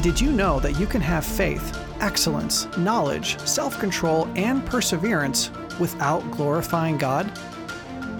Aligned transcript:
Did 0.00 0.20
you 0.20 0.30
know 0.30 0.60
that 0.60 0.78
you 0.78 0.86
can 0.86 1.00
have 1.00 1.24
faith, 1.24 1.76
excellence, 2.00 2.68
knowledge, 2.76 3.36
self 3.40 3.80
control, 3.80 4.28
and 4.36 4.64
perseverance 4.64 5.50
without 5.80 6.20
glorifying 6.30 6.96
God? 6.96 7.28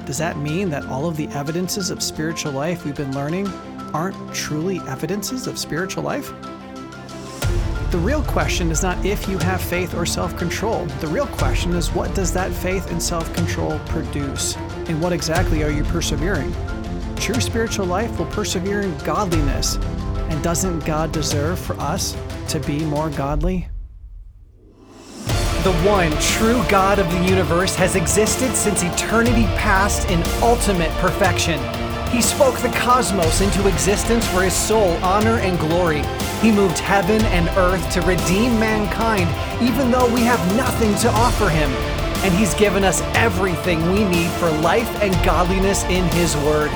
Does 0.04 0.19
that 0.19 0.38
mean 0.38 0.71
that 0.71 0.87
all 0.87 1.06
of 1.06 1.17
the 1.17 1.29
evidences 1.29 1.91
of 1.91 2.03
spiritual 2.03 2.51
life 2.51 2.85
we've 2.85 2.96
been 2.96 3.14
learning 3.14 3.46
aren't 3.95 4.35
truly 4.35 4.80
evidences 4.88 5.46
of 5.46 5.56
spiritual 5.56 6.03
life? 6.03 6.33
The 7.92 7.99
real 7.99 8.24
question 8.24 8.72
is 8.72 8.83
not 8.83 9.04
if 9.06 9.29
you 9.29 9.38
have 9.38 9.63
faith 9.63 9.95
or 9.95 10.04
self 10.04 10.37
control. 10.37 10.85
The 11.01 11.06
real 11.06 11.29
question 11.29 11.74
is 11.74 11.95
what 11.95 12.13
does 12.13 12.33
that 12.33 12.51
faith 12.51 12.90
and 12.90 13.01
self 13.01 13.33
control 13.35 13.79
produce? 13.87 14.56
And 14.88 15.01
what 15.01 15.13
exactly 15.13 15.63
are 15.63 15.71
you 15.71 15.85
persevering? 15.85 16.52
True 17.15 17.41
spiritual 17.41 17.87
life 17.87 18.19
will 18.19 18.27
persevere 18.27 18.80
in 18.80 18.98
godliness. 18.98 19.79
And 20.39 20.45
doesn't 20.45 20.84
God 20.84 21.11
deserve 21.11 21.59
for 21.59 21.75
us 21.80 22.16
to 22.51 22.61
be 22.61 22.84
more 22.84 23.10
godly? 23.10 23.69
The 25.65 25.73
one 25.84 26.12
true 26.20 26.62
God 26.69 27.01
of 27.01 27.10
the 27.10 27.24
universe 27.24 27.74
has 27.74 27.96
existed 27.96 28.55
since 28.55 28.84
eternity 28.84 29.46
past 29.56 30.09
in 30.09 30.23
ultimate 30.41 30.93
perfection. 31.01 31.59
He 32.12 32.23
spoke 32.23 32.56
the 32.59 32.69
cosmos 32.69 33.41
into 33.41 33.66
existence 33.66 34.24
for 34.29 34.45
his 34.45 34.55
sole 34.55 34.96
honor 35.02 35.38
and 35.41 35.59
glory. 35.59 36.05
He 36.41 36.52
moved 36.52 36.79
heaven 36.79 37.20
and 37.32 37.48
earth 37.59 37.93
to 37.95 38.01
redeem 38.02 38.60
mankind, 38.60 39.29
even 39.60 39.91
though 39.91 40.09
we 40.15 40.20
have 40.20 40.57
nothing 40.57 40.95
to 40.98 41.09
offer 41.09 41.48
him. 41.48 41.68
And 42.23 42.32
he's 42.32 42.55
given 42.55 42.84
us 42.84 43.01
everything 43.16 43.91
we 43.91 44.05
need 44.05 44.30
for 44.30 44.52
life 44.60 45.02
and 45.02 45.12
godliness 45.24 45.82
in 45.87 46.05
his 46.10 46.37
word. 46.37 46.70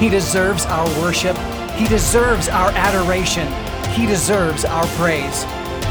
He 0.00 0.08
deserves 0.08 0.66
our 0.66 0.88
worship. 1.00 1.36
He 1.76 1.88
deserves 1.88 2.48
our 2.48 2.70
adoration. 2.70 3.48
He 3.90 4.06
deserves 4.06 4.64
our 4.64 4.86
praise. 4.96 5.44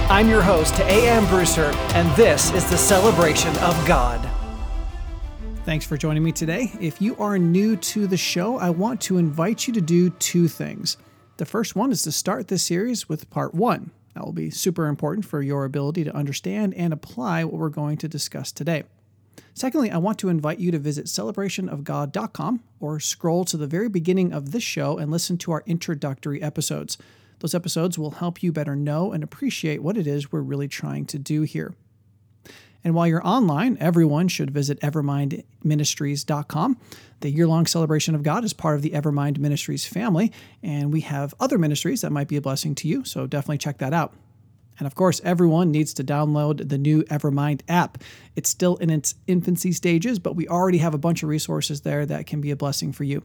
I'm 0.10 0.30
your 0.30 0.42
host, 0.42 0.80
A.M. 0.80 1.28
Brewster, 1.28 1.72
and 1.94 2.10
this 2.16 2.54
is 2.54 2.70
the 2.70 2.78
celebration 2.78 3.54
of 3.58 3.86
God. 3.86 4.26
Thanks 5.66 5.86
for 5.86 5.98
joining 5.98 6.24
me 6.24 6.32
today. 6.32 6.72
If 6.80 7.02
you 7.02 7.18
are 7.18 7.38
new 7.38 7.76
to 7.76 8.08
the 8.08 8.16
show, 8.16 8.58
I 8.58 8.70
want 8.70 9.02
to 9.02 9.18
invite 9.18 9.68
you 9.68 9.74
to 9.74 9.82
do 9.82 10.10
two 10.10 10.48
things. 10.48 10.96
The 11.36 11.46
first 11.46 11.76
one 11.76 11.92
is 11.92 12.04
to 12.04 12.14
start 12.14 12.48
this 12.48 12.64
series 12.64 13.10
with 13.10 13.30
part 13.30 13.54
one. 13.54 13.92
That 14.16 14.24
will 14.24 14.32
be 14.32 14.52
super 14.52 14.88
important 14.88 15.26
for 15.26 15.42
your 15.42 15.66
ability 15.66 16.06
to 16.06 16.16
understand 16.16 16.76
and 16.76 16.94
apply 16.94 17.44
what 17.44 17.60
we're 17.60 17.68
going 17.68 17.98
to 17.98 18.08
discuss 18.08 18.54
today. 18.54 18.84
Secondly, 19.54 19.92
I 19.92 19.98
want 19.98 20.18
to 20.20 20.30
invite 20.30 20.60
you 20.60 20.72
to 20.72 20.80
visit 20.80 21.06
celebrationofgod.com 21.06 22.64
or 22.80 23.00
scroll 23.00 23.46
to 23.46 23.58
the 23.58 23.68
very 23.68 23.90
beginning 23.90 24.34
of 24.34 24.52
this 24.52 24.64
show 24.64 24.98
and 24.98 25.12
listen 25.12 25.38
to 25.40 25.52
our 25.52 25.64
introductory 25.66 26.42
episodes. 26.42 26.98
Those 27.40 27.54
episodes 27.54 28.00
will 28.00 28.12
help 28.12 28.42
you 28.42 28.52
better 28.52 28.76
know 28.76 29.12
and 29.12 29.24
appreciate 29.24 29.84
what 29.84 29.98
it 29.98 30.08
is 30.08 30.32
we're 30.32 30.42
really 30.42 30.68
trying 30.68 31.06
to 31.08 31.20
do 31.20 31.42
here. 31.44 31.74
And 32.84 32.94
while 32.96 33.08
you're 33.08 33.26
online, 33.26 33.78
everyone 33.80 34.28
should 34.28 34.52
visit 34.52 34.80
evermindministries.com. 34.82 36.78
The 37.22 37.30
year 37.30 37.48
long 37.48 37.66
celebration 37.66 38.16
of 38.16 38.24
God 38.24 38.44
is 38.44 38.52
part 38.54 38.76
of 38.76 38.82
the 38.82 38.90
Evermind 38.92 39.38
Ministries 39.38 39.86
family, 39.86 40.32
and 40.62 40.92
we 40.92 41.02
have 41.02 41.34
other 41.40 41.58
ministries 41.58 42.02
that 42.02 42.12
might 42.12 42.28
be 42.28 42.36
a 42.36 42.42
blessing 42.42 42.76
to 42.76 42.88
you, 42.88 43.06
so 43.06 43.26
definitely 43.26 43.60
check 43.60 43.78
that 43.78 43.94
out. 43.94 44.14
And 44.80 44.88
of 44.88 44.96
course, 44.96 45.22
everyone 45.24 45.72
needs 45.72 45.94
to 45.96 46.04
download 46.04 46.70
the 46.70 46.78
new 46.78 47.04
Evermind 47.04 47.62
app. 47.68 47.98
It's 48.36 48.50
still 48.50 48.76
in 48.78 48.90
its 48.90 49.16
infancy 49.28 49.72
stages, 49.72 50.20
but 50.20 50.36
we 50.36 50.48
already 50.48 50.80
have 50.80 50.94
a 50.94 51.00
bunch 51.00 51.24
of 51.24 51.30
resources 51.30 51.82
there 51.82 52.06
that 52.06 52.26
can 52.26 52.42
be 52.42 52.52
a 52.52 52.56
blessing 52.56 52.92
for 52.92 53.04
you. 53.04 53.24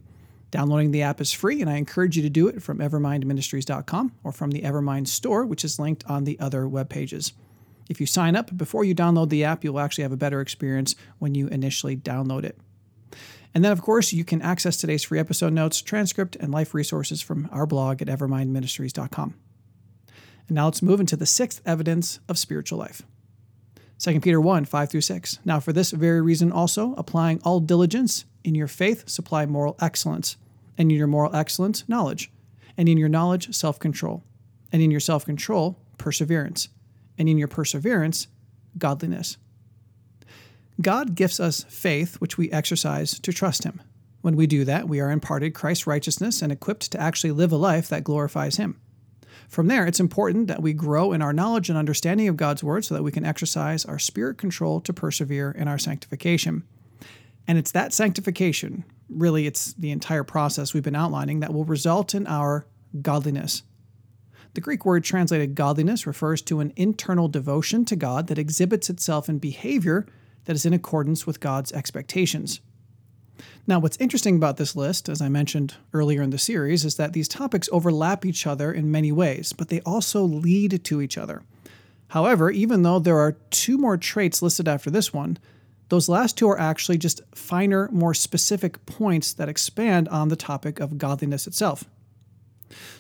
Downloading 0.50 0.92
the 0.92 1.02
app 1.02 1.20
is 1.20 1.32
free, 1.32 1.60
and 1.60 1.68
I 1.68 1.76
encourage 1.76 2.16
you 2.16 2.22
to 2.22 2.30
do 2.30 2.48
it 2.48 2.62
from 2.62 2.78
evermindministries.com 2.78 4.12
or 4.24 4.32
from 4.32 4.50
the 4.50 4.62
Evermind 4.62 5.08
store, 5.08 5.44
which 5.44 5.64
is 5.64 5.78
linked 5.78 6.04
on 6.08 6.24
the 6.24 6.40
other 6.40 6.66
web 6.66 6.88
pages. 6.88 7.32
If 7.88 8.00
you 8.00 8.06
sign 8.06 8.36
up 8.36 8.56
before 8.56 8.84
you 8.84 8.94
download 8.94 9.28
the 9.28 9.44
app, 9.44 9.64
you'll 9.64 9.80
actually 9.80 10.02
have 10.02 10.12
a 10.12 10.16
better 10.16 10.40
experience 10.40 10.94
when 11.18 11.34
you 11.34 11.48
initially 11.48 11.96
download 11.96 12.44
it. 12.44 12.58
And 13.54 13.64
then, 13.64 13.72
of 13.72 13.82
course, 13.82 14.12
you 14.12 14.24
can 14.24 14.42
access 14.42 14.76
today's 14.76 15.04
free 15.04 15.18
episode 15.18 15.52
notes, 15.52 15.80
transcript, 15.80 16.36
and 16.36 16.52
life 16.52 16.74
resources 16.74 17.22
from 17.22 17.48
our 17.50 17.66
blog 17.66 18.02
at 18.02 18.08
evermindministries.com. 18.08 19.34
And 20.48 20.56
now 20.56 20.64
let's 20.64 20.82
move 20.82 21.00
into 21.00 21.16
the 21.16 21.26
sixth 21.26 21.60
evidence 21.64 22.20
of 22.28 22.38
spiritual 22.38 22.78
life. 22.78 23.02
2 23.98 24.20
Peter 24.20 24.40
1 24.40 24.64
5 24.64 24.90
through 24.90 25.00
6. 25.00 25.38
Now, 25.44 25.60
for 25.60 25.72
this 25.72 25.90
very 25.90 26.20
reason 26.20 26.52
also, 26.52 26.94
applying 26.94 27.40
all 27.44 27.60
diligence 27.60 28.24
in 28.44 28.54
your 28.54 28.68
faith, 28.68 29.08
supply 29.08 29.44
moral 29.46 29.76
excellence, 29.80 30.36
and 30.76 30.90
in 30.90 30.96
your 30.96 31.06
moral 31.06 31.34
excellence, 31.34 31.88
knowledge, 31.88 32.30
and 32.76 32.88
in 32.88 32.96
your 32.98 33.08
knowledge, 33.08 33.54
self 33.54 33.78
control, 33.78 34.22
and 34.72 34.80
in 34.80 34.90
your 34.90 35.00
self 35.00 35.24
control, 35.24 35.78
perseverance 35.98 36.68
and 37.18 37.28
in 37.28 37.36
your 37.36 37.48
perseverance, 37.48 38.28
godliness. 38.78 39.36
God 40.80 41.16
gives 41.16 41.40
us 41.40 41.64
faith, 41.64 42.16
which 42.20 42.38
we 42.38 42.50
exercise 42.52 43.18
to 43.18 43.32
trust 43.32 43.64
Him. 43.64 43.82
When 44.20 44.36
we 44.36 44.46
do 44.46 44.64
that, 44.64 44.88
we 44.88 45.00
are 45.00 45.10
imparted 45.10 45.54
Christ's 45.54 45.86
righteousness 45.86 46.40
and 46.40 46.52
equipped 46.52 46.92
to 46.92 47.00
actually 47.00 47.32
live 47.32 47.50
a 47.50 47.56
life 47.56 47.88
that 47.88 48.04
glorifies 48.04 48.56
Him. 48.56 48.80
From 49.48 49.66
there, 49.68 49.86
it's 49.86 50.00
important 50.00 50.48
that 50.48 50.62
we 50.62 50.72
grow 50.72 51.12
in 51.12 51.22
our 51.22 51.32
knowledge 51.32 51.68
and 51.68 51.78
understanding 51.78 52.28
of 52.28 52.36
God's 52.36 52.64
Word 52.64 52.84
so 52.84 52.94
that 52.94 53.02
we 53.02 53.12
can 53.12 53.24
exercise 53.24 53.84
our 53.84 53.98
spirit 53.98 54.38
control 54.38 54.80
to 54.80 54.92
persevere 54.92 55.50
in 55.50 55.68
our 55.68 55.78
sanctification. 55.78 56.64
And 57.46 57.56
it's 57.56 57.72
that 57.72 57.92
sanctification, 57.92 58.84
really, 59.08 59.46
it's 59.46 59.72
the 59.74 59.90
entire 59.90 60.24
process 60.24 60.74
we've 60.74 60.82
been 60.82 60.96
outlining, 60.96 61.40
that 61.40 61.54
will 61.54 61.64
result 61.64 62.14
in 62.14 62.26
our 62.26 62.66
godliness. 63.00 63.62
The 64.54 64.60
Greek 64.60 64.84
word 64.84 65.04
translated 65.04 65.54
godliness 65.54 66.06
refers 66.06 66.42
to 66.42 66.60
an 66.60 66.72
internal 66.76 67.28
devotion 67.28 67.84
to 67.86 67.96
God 67.96 68.26
that 68.26 68.38
exhibits 68.38 68.90
itself 68.90 69.28
in 69.28 69.38
behavior 69.38 70.06
that 70.44 70.56
is 70.56 70.66
in 70.66 70.72
accordance 70.72 71.26
with 71.26 71.40
God's 71.40 71.72
expectations. 71.72 72.60
Now, 73.66 73.78
what's 73.78 73.96
interesting 73.98 74.36
about 74.36 74.56
this 74.56 74.74
list, 74.74 75.08
as 75.08 75.20
I 75.20 75.28
mentioned 75.28 75.74
earlier 75.92 76.22
in 76.22 76.30
the 76.30 76.38
series, 76.38 76.84
is 76.84 76.96
that 76.96 77.12
these 77.12 77.28
topics 77.28 77.68
overlap 77.72 78.24
each 78.24 78.46
other 78.46 78.72
in 78.72 78.90
many 78.90 79.12
ways, 79.12 79.52
but 79.52 79.68
they 79.68 79.80
also 79.82 80.22
lead 80.22 80.84
to 80.84 81.00
each 81.00 81.18
other. 81.18 81.42
However, 82.08 82.50
even 82.50 82.82
though 82.82 82.98
there 82.98 83.18
are 83.18 83.36
two 83.50 83.78
more 83.78 83.96
traits 83.96 84.42
listed 84.42 84.66
after 84.66 84.90
this 84.90 85.12
one, 85.12 85.38
those 85.88 86.08
last 86.08 86.36
two 86.36 86.48
are 86.48 86.58
actually 86.58 86.98
just 86.98 87.22
finer, 87.34 87.88
more 87.92 88.14
specific 88.14 88.84
points 88.86 89.32
that 89.34 89.48
expand 89.48 90.08
on 90.08 90.28
the 90.28 90.36
topic 90.36 90.80
of 90.80 90.98
godliness 90.98 91.46
itself. 91.46 91.84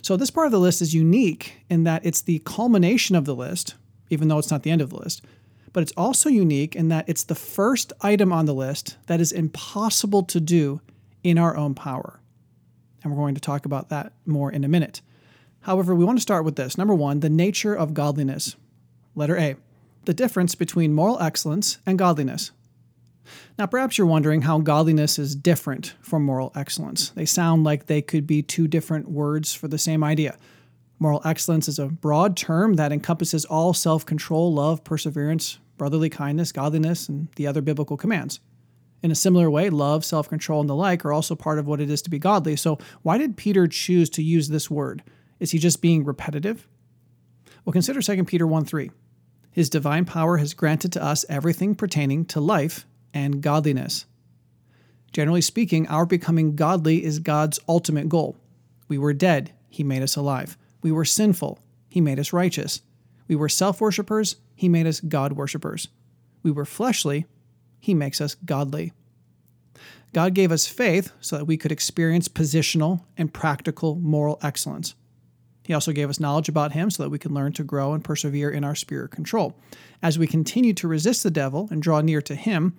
So 0.00 0.16
this 0.16 0.30
part 0.30 0.46
of 0.46 0.52
the 0.52 0.60
list 0.60 0.80
is 0.80 0.94
unique 0.94 1.54
in 1.68 1.84
that 1.84 2.04
it's 2.04 2.22
the 2.22 2.40
culmination 2.40 3.14
of 3.14 3.26
the 3.26 3.34
list, 3.34 3.74
even 4.08 4.28
though 4.28 4.38
it's 4.38 4.50
not 4.50 4.62
the 4.62 4.70
end 4.70 4.80
of 4.80 4.90
the 4.90 4.96
list. 4.96 5.22
But 5.72 5.82
it's 5.82 5.92
also 5.96 6.28
unique 6.28 6.74
in 6.74 6.88
that 6.88 7.08
it's 7.08 7.24
the 7.24 7.34
first 7.34 7.92
item 8.00 8.32
on 8.32 8.46
the 8.46 8.54
list 8.54 8.96
that 9.06 9.20
is 9.20 9.32
impossible 9.32 10.22
to 10.24 10.40
do 10.40 10.80
in 11.22 11.38
our 11.38 11.56
own 11.56 11.74
power. 11.74 12.20
And 13.02 13.12
we're 13.12 13.18
going 13.18 13.34
to 13.34 13.40
talk 13.40 13.66
about 13.66 13.88
that 13.90 14.12
more 14.26 14.50
in 14.50 14.64
a 14.64 14.68
minute. 14.68 15.02
However, 15.60 15.94
we 15.94 16.04
want 16.04 16.18
to 16.18 16.22
start 16.22 16.44
with 16.44 16.56
this. 16.56 16.78
Number 16.78 16.94
one, 16.94 17.20
the 17.20 17.30
nature 17.30 17.74
of 17.74 17.94
godliness. 17.94 18.56
Letter 19.14 19.36
A, 19.36 19.56
the 20.04 20.14
difference 20.14 20.54
between 20.54 20.94
moral 20.94 21.20
excellence 21.20 21.78
and 21.84 21.98
godliness. 21.98 22.52
Now, 23.58 23.66
perhaps 23.66 23.98
you're 23.98 24.06
wondering 24.06 24.42
how 24.42 24.58
godliness 24.58 25.18
is 25.18 25.34
different 25.34 25.94
from 26.00 26.24
moral 26.24 26.52
excellence. 26.54 27.10
They 27.10 27.26
sound 27.26 27.64
like 27.64 27.86
they 27.86 28.00
could 28.00 28.26
be 28.26 28.42
two 28.42 28.68
different 28.68 29.10
words 29.10 29.52
for 29.52 29.68
the 29.68 29.78
same 29.78 30.02
idea. 30.02 30.38
Moral 30.98 31.22
excellence 31.24 31.68
is 31.68 31.78
a 31.78 31.86
broad 31.86 32.36
term 32.36 32.74
that 32.74 32.92
encompasses 32.92 33.44
all 33.44 33.72
self 33.72 34.04
control, 34.04 34.52
love, 34.52 34.82
perseverance, 34.82 35.58
brotherly 35.76 36.10
kindness, 36.10 36.52
godliness, 36.52 37.08
and 37.08 37.28
the 37.36 37.46
other 37.46 37.62
biblical 37.62 37.96
commands. 37.96 38.40
In 39.00 39.12
a 39.12 39.14
similar 39.14 39.48
way, 39.48 39.70
love, 39.70 40.04
self 40.04 40.28
control, 40.28 40.60
and 40.60 40.68
the 40.68 40.74
like 40.74 41.04
are 41.04 41.12
also 41.12 41.36
part 41.36 41.58
of 41.58 41.66
what 41.66 41.80
it 41.80 41.88
is 41.88 42.02
to 42.02 42.10
be 42.10 42.18
godly. 42.18 42.56
So, 42.56 42.78
why 43.02 43.16
did 43.16 43.36
Peter 43.36 43.68
choose 43.68 44.10
to 44.10 44.22
use 44.22 44.48
this 44.48 44.70
word? 44.70 45.04
Is 45.38 45.52
he 45.52 45.58
just 45.58 45.80
being 45.80 46.04
repetitive? 46.04 46.66
Well, 47.64 47.72
consider 47.72 48.02
2 48.02 48.24
Peter 48.24 48.46
1 48.46 48.64
3. 48.64 48.90
His 49.52 49.70
divine 49.70 50.04
power 50.04 50.38
has 50.38 50.54
granted 50.54 50.92
to 50.92 51.02
us 51.02 51.24
everything 51.28 51.74
pertaining 51.74 52.24
to 52.26 52.40
life 52.40 52.86
and 53.14 53.40
godliness. 53.40 54.06
Generally 55.12 55.42
speaking, 55.42 55.86
our 55.88 56.06
becoming 56.06 56.56
godly 56.56 57.04
is 57.04 57.18
God's 57.20 57.60
ultimate 57.68 58.08
goal. 58.08 58.36
We 58.88 58.98
were 58.98 59.12
dead, 59.12 59.52
He 59.68 59.84
made 59.84 60.02
us 60.02 60.16
alive. 60.16 60.58
We 60.82 60.92
were 60.92 61.04
sinful, 61.04 61.58
He 61.88 62.00
made 62.00 62.18
us 62.18 62.32
righteous. 62.32 62.82
We 63.26 63.36
were 63.36 63.48
self 63.48 63.80
worshippers, 63.80 64.36
He 64.54 64.68
made 64.68 64.86
us 64.86 65.00
God 65.00 65.32
worshippers. 65.32 65.88
We 66.42 66.50
were 66.50 66.64
fleshly, 66.64 67.26
He 67.78 67.94
makes 67.94 68.20
us 68.20 68.34
godly. 68.34 68.92
God 70.12 70.34
gave 70.34 70.50
us 70.50 70.66
faith 70.66 71.12
so 71.20 71.36
that 71.36 71.44
we 71.44 71.56
could 71.56 71.72
experience 71.72 72.28
positional 72.28 73.04
and 73.16 73.32
practical 73.32 73.96
moral 73.96 74.38
excellence. 74.42 74.94
He 75.64 75.74
also 75.74 75.92
gave 75.92 76.08
us 76.08 76.18
knowledge 76.18 76.48
about 76.48 76.72
Him 76.72 76.90
so 76.90 77.02
that 77.02 77.10
we 77.10 77.18
can 77.18 77.34
learn 77.34 77.52
to 77.52 77.62
grow 77.62 77.92
and 77.92 78.02
persevere 78.02 78.50
in 78.50 78.64
our 78.64 78.74
spirit 78.74 79.10
control. 79.10 79.54
As 80.02 80.18
we 80.18 80.26
continue 80.26 80.72
to 80.72 80.88
resist 80.88 81.22
the 81.22 81.30
devil 81.30 81.68
and 81.70 81.82
draw 81.82 82.00
near 82.00 82.22
to 82.22 82.34
Him, 82.34 82.74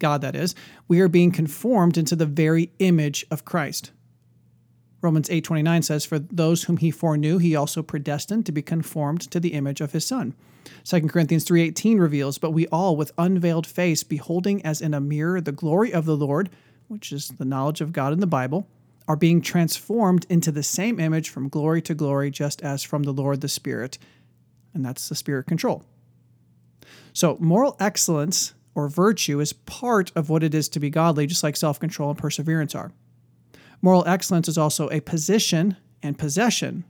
God 0.00 0.22
that 0.22 0.34
is, 0.34 0.56
we 0.88 1.00
are 1.00 1.08
being 1.08 1.30
conformed 1.30 1.96
into 1.96 2.16
the 2.16 2.26
very 2.26 2.72
image 2.80 3.24
of 3.30 3.44
Christ. 3.44 3.92
Romans 5.02 5.28
8:29 5.28 5.82
says 5.82 6.04
for 6.04 6.20
those 6.20 6.64
whom 6.64 6.76
he 6.76 6.92
foreknew 6.92 7.38
he 7.38 7.56
also 7.56 7.82
predestined 7.82 8.46
to 8.46 8.52
be 8.52 8.62
conformed 8.62 9.20
to 9.32 9.40
the 9.40 9.52
image 9.52 9.80
of 9.80 9.92
his 9.92 10.06
son. 10.06 10.34
2 10.84 11.08
Corinthians 11.08 11.44
3:18 11.44 11.98
reveals, 11.98 12.38
"But 12.38 12.52
we 12.52 12.68
all 12.68 12.96
with 12.96 13.10
unveiled 13.18 13.66
face 13.66 14.04
beholding 14.04 14.64
as 14.64 14.80
in 14.80 14.94
a 14.94 15.00
mirror 15.00 15.40
the 15.40 15.50
glory 15.50 15.92
of 15.92 16.04
the 16.04 16.16
Lord, 16.16 16.50
which 16.86 17.12
is 17.12 17.28
the 17.28 17.44
knowledge 17.44 17.80
of 17.80 17.92
God 17.92 18.12
in 18.12 18.20
the 18.20 18.26
Bible, 18.28 18.68
are 19.08 19.16
being 19.16 19.40
transformed 19.40 20.24
into 20.30 20.52
the 20.52 20.62
same 20.62 21.00
image 21.00 21.28
from 21.28 21.48
glory 21.48 21.82
to 21.82 21.94
glory 21.94 22.30
just 22.30 22.62
as 22.62 22.84
from 22.84 23.02
the 23.02 23.12
Lord 23.12 23.40
the 23.40 23.48
Spirit." 23.48 23.98
And 24.72 24.84
that's 24.84 25.08
the 25.08 25.16
spirit 25.16 25.46
control. 25.46 25.84
So, 27.12 27.36
moral 27.40 27.76
excellence 27.78 28.54
or 28.74 28.88
virtue 28.88 29.40
is 29.40 29.52
part 29.52 30.12
of 30.14 30.30
what 30.30 30.42
it 30.42 30.54
is 30.54 30.68
to 30.70 30.80
be 30.80 30.88
godly, 30.90 31.26
just 31.26 31.42
like 31.42 31.56
self 31.56 31.78
control 31.80 32.10
and 32.10 32.18
perseverance 32.18 32.74
are. 32.74 32.92
Moral 33.82 34.06
excellence 34.06 34.46
is 34.46 34.56
also 34.56 34.88
a 34.88 35.00
position 35.00 35.76
and 36.02 36.16
possession, 36.16 36.84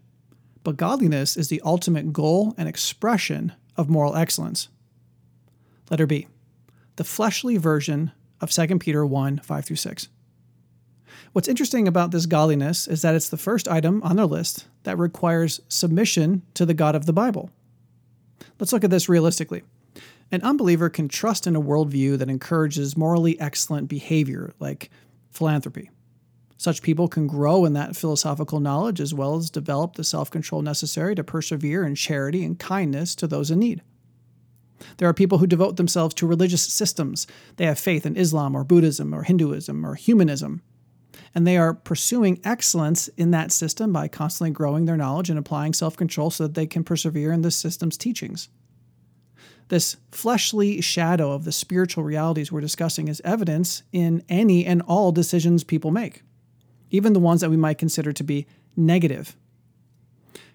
but 0.62 0.76
godliness 0.76 1.36
is 1.38 1.48
the 1.48 1.62
ultimate 1.64 2.12
goal 2.12 2.54
and 2.58 2.68
expression 2.68 3.52
of 3.76 3.88
moral 3.88 4.14
excellence. 4.14 4.68
Letter 5.90 6.06
B, 6.06 6.28
the 6.96 7.04
fleshly 7.04 7.56
version 7.56 8.12
of 8.40 8.50
2 8.50 8.78
Peter 8.78 9.06
1 9.06 9.38
5 9.38 9.64
through 9.64 9.76
6. 9.76 10.08
What's 11.32 11.48
interesting 11.48 11.88
about 11.88 12.10
this 12.10 12.26
godliness 12.26 12.86
is 12.86 13.00
that 13.02 13.14
it's 13.14 13.30
the 13.30 13.38
first 13.38 13.66
item 13.66 14.02
on 14.02 14.16
their 14.16 14.26
list 14.26 14.66
that 14.82 14.98
requires 14.98 15.60
submission 15.68 16.42
to 16.54 16.66
the 16.66 16.74
God 16.74 16.94
of 16.94 17.06
the 17.06 17.12
Bible. 17.12 17.50
Let's 18.58 18.72
look 18.72 18.84
at 18.84 18.90
this 18.90 19.08
realistically. 19.08 19.62
An 20.30 20.42
unbeliever 20.42 20.90
can 20.90 21.08
trust 21.08 21.46
in 21.46 21.56
a 21.56 21.60
worldview 21.60 22.18
that 22.18 22.28
encourages 22.28 22.96
morally 22.96 23.40
excellent 23.40 23.88
behavior, 23.88 24.52
like 24.58 24.90
philanthropy. 25.30 25.90
Such 26.62 26.80
people 26.80 27.08
can 27.08 27.26
grow 27.26 27.64
in 27.64 27.72
that 27.72 27.96
philosophical 27.96 28.60
knowledge 28.60 29.00
as 29.00 29.12
well 29.12 29.34
as 29.34 29.50
develop 29.50 29.96
the 29.96 30.04
self 30.04 30.30
control 30.30 30.62
necessary 30.62 31.16
to 31.16 31.24
persevere 31.24 31.84
in 31.84 31.96
charity 31.96 32.44
and 32.44 32.56
kindness 32.56 33.16
to 33.16 33.26
those 33.26 33.50
in 33.50 33.58
need. 33.58 33.82
There 34.98 35.08
are 35.08 35.12
people 35.12 35.38
who 35.38 35.48
devote 35.48 35.76
themselves 35.76 36.14
to 36.14 36.26
religious 36.26 36.62
systems. 36.62 37.26
They 37.56 37.66
have 37.66 37.80
faith 37.80 38.06
in 38.06 38.14
Islam 38.14 38.54
or 38.54 38.62
Buddhism 38.62 39.12
or 39.12 39.24
Hinduism 39.24 39.84
or 39.84 39.96
humanism. 39.96 40.62
And 41.34 41.48
they 41.48 41.56
are 41.56 41.74
pursuing 41.74 42.40
excellence 42.44 43.08
in 43.08 43.32
that 43.32 43.50
system 43.50 43.92
by 43.92 44.06
constantly 44.06 44.52
growing 44.52 44.84
their 44.84 44.96
knowledge 44.96 45.30
and 45.30 45.40
applying 45.40 45.72
self 45.72 45.96
control 45.96 46.30
so 46.30 46.44
that 46.44 46.54
they 46.54 46.68
can 46.68 46.84
persevere 46.84 47.32
in 47.32 47.42
the 47.42 47.50
system's 47.50 47.98
teachings. 47.98 48.48
This 49.66 49.96
fleshly 50.12 50.80
shadow 50.80 51.32
of 51.32 51.42
the 51.42 51.50
spiritual 51.50 52.04
realities 52.04 52.52
we're 52.52 52.60
discussing 52.60 53.08
is 53.08 53.20
evidence 53.24 53.82
in 53.90 54.22
any 54.28 54.64
and 54.64 54.80
all 54.82 55.10
decisions 55.10 55.64
people 55.64 55.90
make 55.90 56.22
even 56.92 57.14
the 57.14 57.18
ones 57.18 57.40
that 57.40 57.50
we 57.50 57.56
might 57.56 57.78
consider 57.78 58.12
to 58.12 58.22
be 58.22 58.46
negative. 58.76 59.34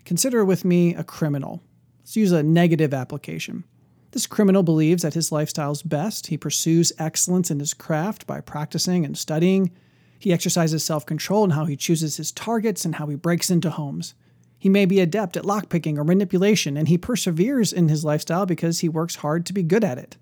Consider 0.06 0.46
with 0.46 0.64
me 0.64 0.96
a 0.96 1.04
criminal. 1.04 1.62
Let's 2.00 2.16
use 2.16 2.32
a 2.32 2.42
negative 2.42 2.94
application. 2.94 3.66
This 4.12 4.26
criminal 4.26 4.64
believes 4.64 5.04
that 5.04 5.16
his 5.16 5.34
lifestyle 5.34 5.72
is 5.74 5.84
best. 5.84 6.28
He 6.28 6.38
pursues 6.38 6.94
excellence 6.98 7.52
in 7.52 7.60
his 7.60 7.74
craft 7.74 8.26
by 8.26 8.40
practicing 8.40 9.04
and 9.04 9.18
studying. 9.18 9.72
He 10.18 10.32
exercises 10.32 10.84
self 10.84 11.06
control 11.06 11.44
in 11.44 11.50
how 11.50 11.66
he 11.66 11.76
chooses 11.76 12.16
his 12.16 12.32
targets 12.32 12.86
and 12.86 12.96
how 12.96 13.08
he 13.08 13.16
breaks 13.16 13.50
into 13.50 13.70
homes. 13.70 14.14
He 14.58 14.70
may 14.70 14.86
be 14.86 15.00
adept 15.00 15.38
at 15.38 15.44
lockpicking 15.44 15.98
or 15.98 16.04
manipulation, 16.04 16.78
and 16.78 16.88
he 16.88 16.98
perseveres 16.98 17.74
in 17.74 17.90
his 17.90 18.06
lifestyle 18.06 18.46
because 18.46 18.80
he 18.80 18.90
works 18.90 19.18
hard 19.18 19.46
to 19.46 19.54
be 19.54 19.62
good 19.62 19.84
at 19.84 19.98
it. 19.98 20.18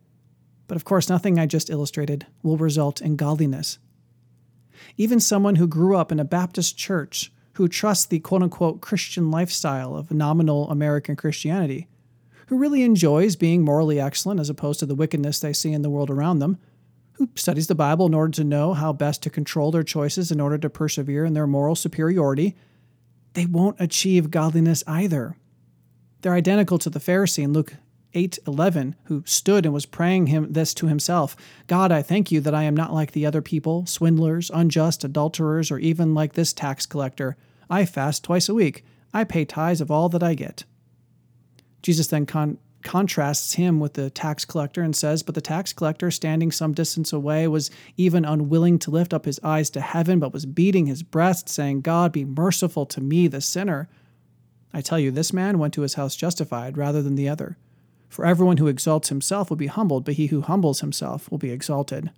But 0.67 0.75
of 0.75 0.83
course, 0.83 1.07
nothing 1.07 1.37
I 1.37 1.45
just 1.45 1.69
illustrated 1.69 2.25
will 2.41 2.57
result 2.57 3.01
in 3.01 3.15
godliness. 3.15 3.77
Even 4.97 5.19
someone 5.19 5.55
who 5.55 5.67
grew 5.67 5.95
up 5.95 6.11
in 6.11 6.19
a 6.19 6.25
Baptist 6.25 6.77
church, 6.77 7.31
who 7.53 7.67
trusts 7.67 8.05
the 8.05 8.19
quote 8.19 8.43
unquote 8.43 8.81
Christian 8.81 9.31
lifestyle 9.31 9.95
of 9.95 10.11
nominal 10.11 10.69
American 10.69 11.15
Christianity, 11.15 11.87
who 12.47 12.57
really 12.57 12.83
enjoys 12.83 13.35
being 13.35 13.63
morally 13.63 13.99
excellent 13.99 14.39
as 14.39 14.49
opposed 14.49 14.79
to 14.79 14.85
the 14.85 14.95
wickedness 14.95 15.39
they 15.39 15.53
see 15.53 15.71
in 15.71 15.81
the 15.81 15.89
world 15.89 16.09
around 16.09 16.39
them, 16.39 16.57
who 17.13 17.29
studies 17.35 17.67
the 17.67 17.75
Bible 17.75 18.05
in 18.05 18.13
order 18.13 18.31
to 18.31 18.43
know 18.43 18.73
how 18.73 18.91
best 18.91 19.23
to 19.23 19.29
control 19.29 19.71
their 19.71 19.83
choices 19.83 20.31
in 20.31 20.41
order 20.41 20.57
to 20.57 20.69
persevere 20.69 21.25
in 21.25 21.33
their 21.33 21.47
moral 21.47 21.75
superiority, 21.75 22.55
they 23.33 23.45
won't 23.45 23.79
achieve 23.79 24.31
godliness 24.31 24.83
either. 24.85 25.37
They're 26.21 26.33
identical 26.33 26.77
to 26.79 26.89
the 26.89 26.99
Pharisee 26.99 27.43
in 27.43 27.53
Luke 27.53 27.75
8:11 28.15 28.95
who 29.03 29.23
stood 29.25 29.65
and 29.65 29.73
was 29.73 29.85
praying 29.85 30.27
him 30.27 30.51
this 30.51 30.73
to 30.75 30.87
himself 30.87 31.35
God 31.67 31.91
I 31.91 32.01
thank 32.01 32.31
you 32.31 32.41
that 32.41 32.55
I 32.55 32.63
am 32.63 32.75
not 32.75 32.93
like 32.93 33.11
the 33.11 33.25
other 33.25 33.41
people 33.41 33.85
swindlers 33.85 34.49
unjust 34.53 35.03
adulterers 35.03 35.69
or 35.69 35.77
even 35.79 36.13
like 36.13 36.33
this 36.33 36.53
tax 36.53 36.85
collector. 36.85 37.37
I 37.69 37.85
fast 37.85 38.23
twice 38.23 38.49
a 38.49 38.53
week. 38.53 38.85
I 39.13 39.23
pay 39.23 39.45
tithes 39.45 39.81
of 39.81 39.91
all 39.91 40.09
that 40.09 40.23
I 40.23 40.33
get. 40.33 40.63
Jesus 41.81 42.07
then 42.07 42.25
con- 42.25 42.57
contrasts 42.85 43.53
him 43.53 43.79
with 43.79 43.93
the 43.93 44.11
tax 44.11 44.45
collector 44.45 44.81
and 44.81 44.95
says 44.95 45.23
but 45.23 45.33
the 45.33 45.41
tax 45.41 45.73
collector 45.73 46.11
standing 46.11 46.51
some 46.51 46.71
distance 46.71 47.11
away 47.11 47.47
was 47.47 47.71
even 47.97 48.23
unwilling 48.23 48.77
to 48.77 48.91
lift 48.91 49.13
up 49.13 49.25
his 49.25 49.39
eyes 49.43 49.71
to 49.71 49.81
heaven 49.81 50.19
but 50.19 50.31
was 50.31 50.45
beating 50.45 50.85
his 50.85 51.01
breast 51.01 51.49
saying 51.49 51.81
God 51.81 52.11
be 52.11 52.23
merciful 52.23 52.85
to 52.85 53.01
me 53.01 53.27
the 53.27 53.41
sinner 53.41 53.89
I 54.71 54.81
tell 54.81 54.99
you 54.99 55.09
this 55.09 55.33
man 55.33 55.57
went 55.57 55.73
to 55.73 55.81
his 55.81 55.95
house 55.95 56.15
justified 56.15 56.77
rather 56.77 57.01
than 57.01 57.15
the 57.15 57.27
other 57.27 57.57
for 58.09 58.25
everyone 58.25 58.57
who 58.57 58.67
exalts 58.67 59.09
himself 59.09 59.49
will 59.49 59.57
be 59.57 59.67
humbled, 59.67 60.05
but 60.05 60.15
he 60.15 60.27
who 60.27 60.41
humbles 60.41 60.81
himself 60.81 61.29
will 61.29 61.37
be 61.37 61.51
exalted. 61.51 62.11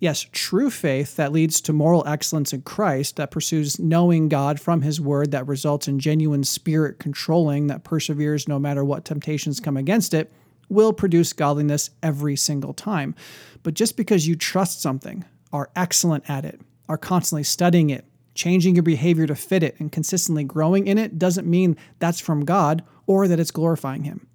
Yes, 0.00 0.26
true 0.30 0.70
faith 0.70 1.16
that 1.16 1.32
leads 1.32 1.60
to 1.62 1.72
moral 1.72 2.06
excellence 2.06 2.52
in 2.52 2.62
Christ, 2.62 3.16
that 3.16 3.32
pursues 3.32 3.80
knowing 3.80 4.28
God 4.28 4.60
from 4.60 4.82
His 4.82 5.00
Word, 5.00 5.32
that 5.32 5.48
results 5.48 5.88
in 5.88 5.98
genuine 5.98 6.44
spirit 6.44 7.00
controlling, 7.00 7.66
that 7.66 7.82
perseveres 7.82 8.46
no 8.46 8.60
matter 8.60 8.84
what 8.84 9.04
temptations 9.04 9.58
come 9.58 9.76
against 9.76 10.14
it, 10.14 10.32
will 10.68 10.92
produce 10.92 11.32
godliness 11.32 11.90
every 12.00 12.36
single 12.36 12.72
time. 12.72 13.16
But 13.64 13.74
just 13.74 13.96
because 13.96 14.28
you 14.28 14.36
trust 14.36 14.80
something, 14.80 15.24
are 15.52 15.70
excellent 15.74 16.28
at 16.30 16.44
it, 16.44 16.60
are 16.88 16.98
constantly 16.98 17.42
studying 17.42 17.90
it, 17.90 18.04
changing 18.34 18.76
your 18.76 18.84
behavior 18.84 19.26
to 19.26 19.34
fit 19.34 19.64
it, 19.64 19.74
and 19.80 19.90
consistently 19.90 20.44
growing 20.44 20.86
in 20.86 20.98
it, 20.98 21.18
doesn't 21.18 21.48
mean 21.48 21.76
that's 21.98 22.20
from 22.20 22.44
God 22.44 22.84
or 23.06 23.26
that 23.26 23.40
it's 23.40 23.50
glorifying 23.50 24.04
Him. 24.04 24.27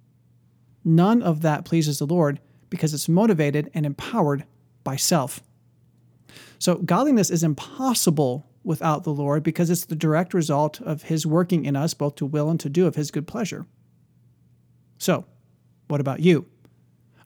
None 0.84 1.22
of 1.22 1.40
that 1.42 1.64
pleases 1.64 1.98
the 1.98 2.06
Lord 2.06 2.40
because 2.70 2.92
it's 2.92 3.08
motivated 3.08 3.70
and 3.74 3.86
empowered 3.86 4.44
by 4.82 4.96
self. 4.96 5.40
So, 6.58 6.76
godliness 6.76 7.30
is 7.30 7.42
impossible 7.42 8.46
without 8.62 9.04
the 9.04 9.12
Lord 9.12 9.42
because 9.42 9.70
it's 9.70 9.84
the 9.84 9.94
direct 9.94 10.34
result 10.34 10.80
of 10.80 11.04
His 11.04 11.26
working 11.26 11.64
in 11.64 11.76
us 11.76 11.94
both 11.94 12.16
to 12.16 12.26
will 12.26 12.50
and 12.50 12.58
to 12.60 12.68
do 12.68 12.86
of 12.86 12.96
His 12.96 13.10
good 13.10 13.26
pleasure. 13.26 13.66
So, 14.98 15.24
what 15.88 16.00
about 16.00 16.20
you? 16.20 16.46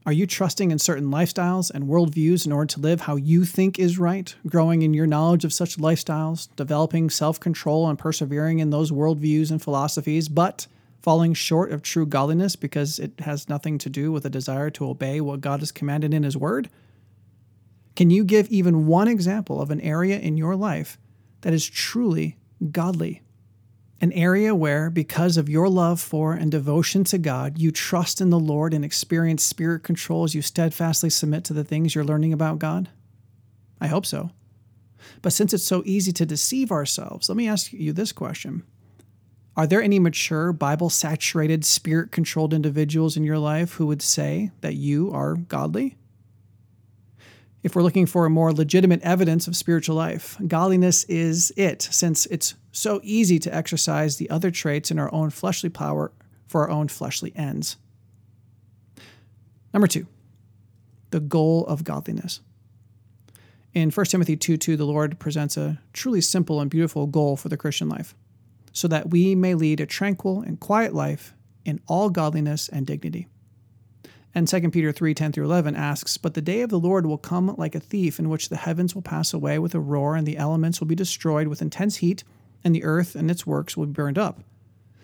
Are 0.06 0.12
you 0.12 0.26
trusting 0.26 0.70
in 0.70 0.78
certain 0.78 1.10
lifestyles 1.10 1.70
and 1.70 1.84
worldviews 1.84 2.46
in 2.46 2.52
order 2.52 2.66
to 2.74 2.80
live 2.80 3.02
how 3.02 3.16
you 3.16 3.44
think 3.44 3.78
is 3.78 3.98
right, 3.98 4.34
growing 4.46 4.82
in 4.82 4.94
your 4.94 5.06
knowledge 5.06 5.44
of 5.44 5.52
such 5.52 5.76
lifestyles, 5.76 6.48
developing 6.56 7.10
self 7.10 7.38
control 7.38 7.88
and 7.88 7.98
persevering 7.98 8.58
in 8.58 8.70
those 8.70 8.90
worldviews 8.90 9.50
and 9.50 9.62
philosophies, 9.62 10.28
but 10.28 10.66
falling 11.00 11.34
short 11.34 11.72
of 11.72 11.82
true 11.82 12.06
godliness 12.06 12.56
because 12.56 12.98
it 12.98 13.20
has 13.20 13.48
nothing 13.48 13.78
to 13.78 13.88
do 13.88 14.10
with 14.10 14.24
a 14.24 14.30
desire 14.30 14.70
to 14.70 14.88
obey 14.88 15.20
what 15.20 15.40
God 15.40 15.60
has 15.60 15.72
commanded 15.72 16.12
in 16.12 16.22
His 16.22 16.36
Word? 16.36 16.68
Can 17.96 18.10
you 18.10 18.24
give 18.24 18.48
even 18.48 18.86
one 18.86 19.08
example 19.08 19.60
of 19.60 19.70
an 19.70 19.80
area 19.80 20.18
in 20.18 20.36
your 20.36 20.54
life 20.54 20.98
that 21.40 21.52
is 21.52 21.68
truly 21.68 22.36
godly? 22.70 23.22
An 24.00 24.12
area 24.12 24.54
where, 24.54 24.90
because 24.90 25.36
of 25.36 25.48
your 25.48 25.68
love 25.68 26.00
for 26.00 26.32
and 26.32 26.50
devotion 26.50 27.02
to 27.04 27.18
God, 27.18 27.58
you 27.58 27.72
trust 27.72 28.20
in 28.20 28.30
the 28.30 28.38
Lord 28.38 28.72
and 28.72 28.84
experience 28.84 29.42
spirit 29.42 29.82
control 29.82 30.22
as 30.22 30.34
you 30.36 30.42
steadfastly 30.42 31.10
submit 31.10 31.42
to 31.44 31.52
the 31.52 31.64
things 31.64 31.94
you're 31.94 32.04
learning 32.04 32.32
about 32.32 32.60
God? 32.60 32.88
I 33.80 33.88
hope 33.88 34.06
so. 34.06 34.30
But 35.20 35.32
since 35.32 35.52
it's 35.52 35.64
so 35.64 35.82
easy 35.84 36.12
to 36.12 36.26
deceive 36.26 36.70
ourselves, 36.70 37.28
let 37.28 37.36
me 37.36 37.48
ask 37.48 37.72
you 37.72 37.92
this 37.92 38.12
question 38.12 38.62
are 39.58 39.66
there 39.66 39.82
any 39.82 39.98
mature, 39.98 40.52
Bible 40.52 40.88
saturated, 40.88 41.64
spirit 41.64 42.12
controlled 42.12 42.54
individuals 42.54 43.16
in 43.16 43.24
your 43.24 43.38
life 43.38 43.72
who 43.72 43.88
would 43.88 44.00
say 44.00 44.52
that 44.60 44.76
you 44.76 45.10
are 45.12 45.34
godly? 45.34 45.96
If 47.64 47.74
we're 47.74 47.82
looking 47.82 48.06
for 48.06 48.24
a 48.24 48.30
more 48.30 48.52
legitimate 48.52 49.02
evidence 49.02 49.48
of 49.48 49.56
spiritual 49.56 49.96
life, 49.96 50.36
godliness 50.46 51.02
is 51.04 51.52
it, 51.56 51.82
since 51.82 52.24
it's 52.26 52.54
so 52.70 53.00
easy 53.02 53.40
to 53.40 53.52
exercise 53.52 54.16
the 54.16 54.30
other 54.30 54.52
traits 54.52 54.92
in 54.92 54.98
our 55.00 55.12
own 55.12 55.30
fleshly 55.30 55.70
power 55.70 56.12
for 56.46 56.62
our 56.62 56.70
own 56.70 56.86
fleshly 56.86 57.32
ends. 57.34 57.78
Number 59.74 59.88
two, 59.88 60.06
the 61.10 61.18
goal 61.18 61.66
of 61.66 61.82
godliness. 61.82 62.42
In 63.74 63.90
1 63.90 64.06
Timothy 64.06 64.36
2 64.36 64.56
2, 64.56 64.76
the 64.76 64.86
Lord 64.86 65.18
presents 65.18 65.56
a 65.56 65.80
truly 65.92 66.20
simple 66.20 66.60
and 66.60 66.70
beautiful 66.70 67.08
goal 67.08 67.36
for 67.36 67.48
the 67.48 67.56
Christian 67.56 67.88
life 67.88 68.14
so 68.78 68.88
that 68.88 69.10
we 69.10 69.34
may 69.34 69.54
lead 69.54 69.80
a 69.80 69.86
tranquil 69.86 70.40
and 70.40 70.60
quiet 70.60 70.94
life 70.94 71.34
in 71.64 71.80
all 71.86 72.10
godliness 72.10 72.68
and 72.68 72.86
dignity. 72.86 73.26
And 74.34 74.46
2 74.46 74.70
Peter 74.70 74.92
3 74.92 75.14
10 75.14 75.32
through 75.32 75.46
11 75.46 75.74
asks, 75.74 76.16
But 76.16 76.34
the 76.34 76.42
day 76.42 76.60
of 76.60 76.70
the 76.70 76.78
Lord 76.78 77.04
will 77.04 77.18
come 77.18 77.54
like 77.58 77.74
a 77.74 77.80
thief, 77.80 78.20
in 78.20 78.28
which 78.28 78.48
the 78.48 78.56
heavens 78.56 78.94
will 78.94 79.02
pass 79.02 79.34
away 79.34 79.58
with 79.58 79.74
a 79.74 79.80
roar, 79.80 80.14
and 80.14 80.26
the 80.26 80.36
elements 80.36 80.78
will 80.78 80.86
be 80.86 80.94
destroyed 80.94 81.48
with 81.48 81.60
intense 81.60 81.96
heat, 81.96 82.22
and 82.62 82.74
the 82.74 82.84
earth 82.84 83.16
and 83.16 83.30
its 83.30 83.46
works 83.46 83.76
will 83.76 83.86
be 83.86 83.92
burned 83.92 84.18
up. 84.18 84.40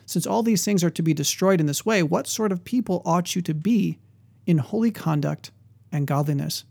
Since 0.07 0.27
all 0.27 0.43
these 0.43 0.65
things 0.65 0.85
are 0.85 0.91
to 0.91 1.03
be 1.03 1.15
destroyed 1.15 1.61
in 1.61 1.67
this 1.67 1.85
way, 1.85 2.03
what 2.03 2.29
sort 2.29 2.53
of 2.53 2.65
people 2.65 3.03
ought 3.05 3.35
you 3.35 3.43
to 3.43 3.55
be 3.55 3.99
in 4.47 4.59
holy 4.59 4.91
conduct 4.91 5.51
and 5.91 6.07
godliness? 6.07 6.65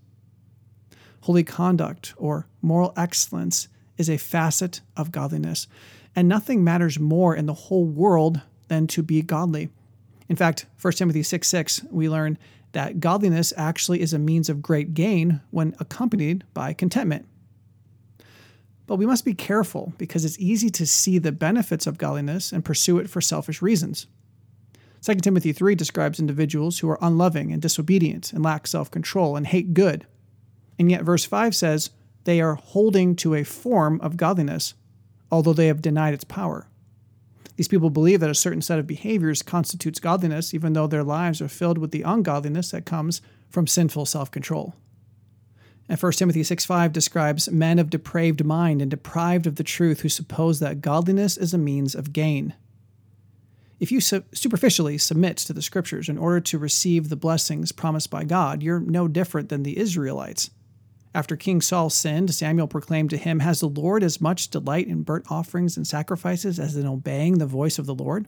Holy 1.22 1.44
conduct, 1.44 2.14
or 2.16 2.48
moral 2.62 2.94
excellence, 2.96 3.68
is 3.98 4.10
a 4.10 4.18
facet 4.18 4.82
of 4.96 5.12
godliness, 5.12 5.68
and 6.16 6.28
nothing 6.28 6.64
matters 6.64 7.00
more 7.00 7.36
in 7.36 7.46
the 7.46 7.54
whole 7.54 7.86
world 7.86 8.42
than 8.68 8.88
to 8.88 9.04
be 9.04 9.22
godly. 9.22 9.70
In 10.30 10.36
fact, 10.36 10.66
1 10.82 10.94
Timothy 10.94 11.24
6 11.24 11.48
6, 11.48 11.86
we 11.92 12.10
learn 12.10 12.38
that 12.72 13.00
godliness 13.00 13.54
actually 13.56 14.02
is 14.02 14.14
a 14.14 14.20
means 14.20 14.50
of 14.50 14.62
great 14.62 14.94
gain 14.94 15.42
when 15.52 15.76
accompanied 15.80 16.44
by 16.54 16.74
contentment. 16.74 17.28
But 18.86 18.98
we 18.98 19.06
must 19.06 19.26
be 19.26 19.34
careful 19.34 19.94
because 19.98 20.26
it's 20.26 20.40
easy 20.40 20.70
to 20.72 20.86
see 20.86 21.18
the 21.18 21.32
benefits 21.32 21.88
of 21.88 21.98
godliness 21.98 22.52
and 22.52 22.66
pursue 22.66 23.00
it 23.00 23.10
for 23.10 23.22
selfish 23.22 23.62
reasons. 23.62 24.08
2 25.02 25.16
Timothy 25.16 25.54
3 25.54 25.76
describes 25.76 26.20
individuals 26.20 26.80
who 26.80 26.90
are 26.90 27.00
unloving 27.02 27.52
and 27.52 27.62
disobedient 27.62 28.34
and 28.34 28.44
lack 28.44 28.68
self 28.68 28.90
control 28.90 29.36
and 29.36 29.48
hate 29.48 29.74
good. 29.74 30.06
And 30.80 30.90
yet, 30.90 31.04
verse 31.04 31.26
5 31.26 31.56
says 31.56 31.92
they 32.24 32.42
are 32.42 32.56
holding 32.56 33.16
to 33.18 33.36
a 33.36 33.44
form 33.44 34.00
of 34.02 34.18
godliness, 34.18 34.74
although 35.34 35.52
they 35.52 35.66
have 35.66 35.82
denied 35.82 36.14
its 36.14 36.24
power. 36.24 36.68
These 37.56 37.68
people 37.68 37.90
believe 37.90 38.20
that 38.20 38.30
a 38.30 38.36
certain 38.36 38.62
set 38.62 38.78
of 38.78 38.86
behaviors 38.86 39.42
constitutes 39.42 40.00
godliness, 40.00 40.54
even 40.54 40.74
though 40.74 40.86
their 40.86 41.04
lives 41.04 41.42
are 41.42 41.48
filled 41.48 41.80
with 41.80 41.90
the 41.90 42.04
ungodliness 42.04 42.70
that 42.70 42.86
comes 42.86 43.20
from 43.50 43.66
sinful 43.66 44.06
self 44.06 44.30
control. 44.30 44.76
And 45.90 46.00
1 46.00 46.12
Timothy 46.14 46.44
6 46.44 46.66
5 46.66 46.94
describes 46.94 47.50
men 47.50 47.80
of 47.80 47.90
depraved 47.90 48.46
mind 48.46 48.80
and 48.80 48.92
deprived 48.92 49.48
of 49.48 49.56
the 49.56 49.64
truth 49.64 50.02
who 50.02 50.10
suppose 50.10 50.60
that 50.60 50.82
godliness 50.82 51.36
is 51.36 51.52
a 51.52 51.58
means 51.58 51.96
of 51.96 52.14
gain. 52.14 52.54
If 53.80 53.92
you 53.92 54.02
su- 54.02 54.24
superficially 54.34 55.00
submit 55.00 55.38
to 55.38 55.54
the 55.54 55.64
scriptures 55.64 56.10
in 56.10 56.20
order 56.20 56.42
to 56.42 56.60
receive 56.60 57.10
the 57.10 57.16
blessings 57.16 57.72
promised 57.72 58.12
by 58.12 58.24
God, 58.24 58.62
you're 58.62 58.80
no 58.80 59.08
different 59.08 59.50
than 59.50 59.64
the 59.64 59.80
Israelites. 59.80 60.52
After 61.16 61.36
King 61.36 61.62
Saul 61.62 61.90
sinned, 61.90 62.34
Samuel 62.34 62.68
proclaimed 62.68 63.12
to 63.12 63.18
him, 63.18 63.40
Has 63.40 63.60
the 63.60 63.70
Lord 63.70 64.04
as 64.04 64.20
much 64.20 64.50
delight 64.50 64.88
in 64.88 65.04
burnt 65.04 65.30
offerings 65.30 65.78
and 65.78 65.86
sacrifices 65.86 66.60
as 66.60 66.76
in 66.76 66.88
obeying 66.88 67.38
the 67.38 67.46
voice 67.46 67.78
of 67.78 67.86
the 67.86 67.94
Lord? 67.94 68.28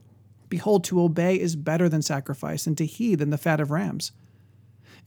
Behold, 0.50 0.84
to 0.86 1.02
obey 1.02 1.40
is 1.40 1.56
better 1.56 1.90
than 1.90 2.04
sacrifice, 2.04 2.68
and 2.68 2.78
to 2.78 2.86
heed 2.86 3.20
than 3.20 3.32
the 3.32 3.38
fat 3.38 3.60
of 3.60 3.72
rams. 3.72 4.12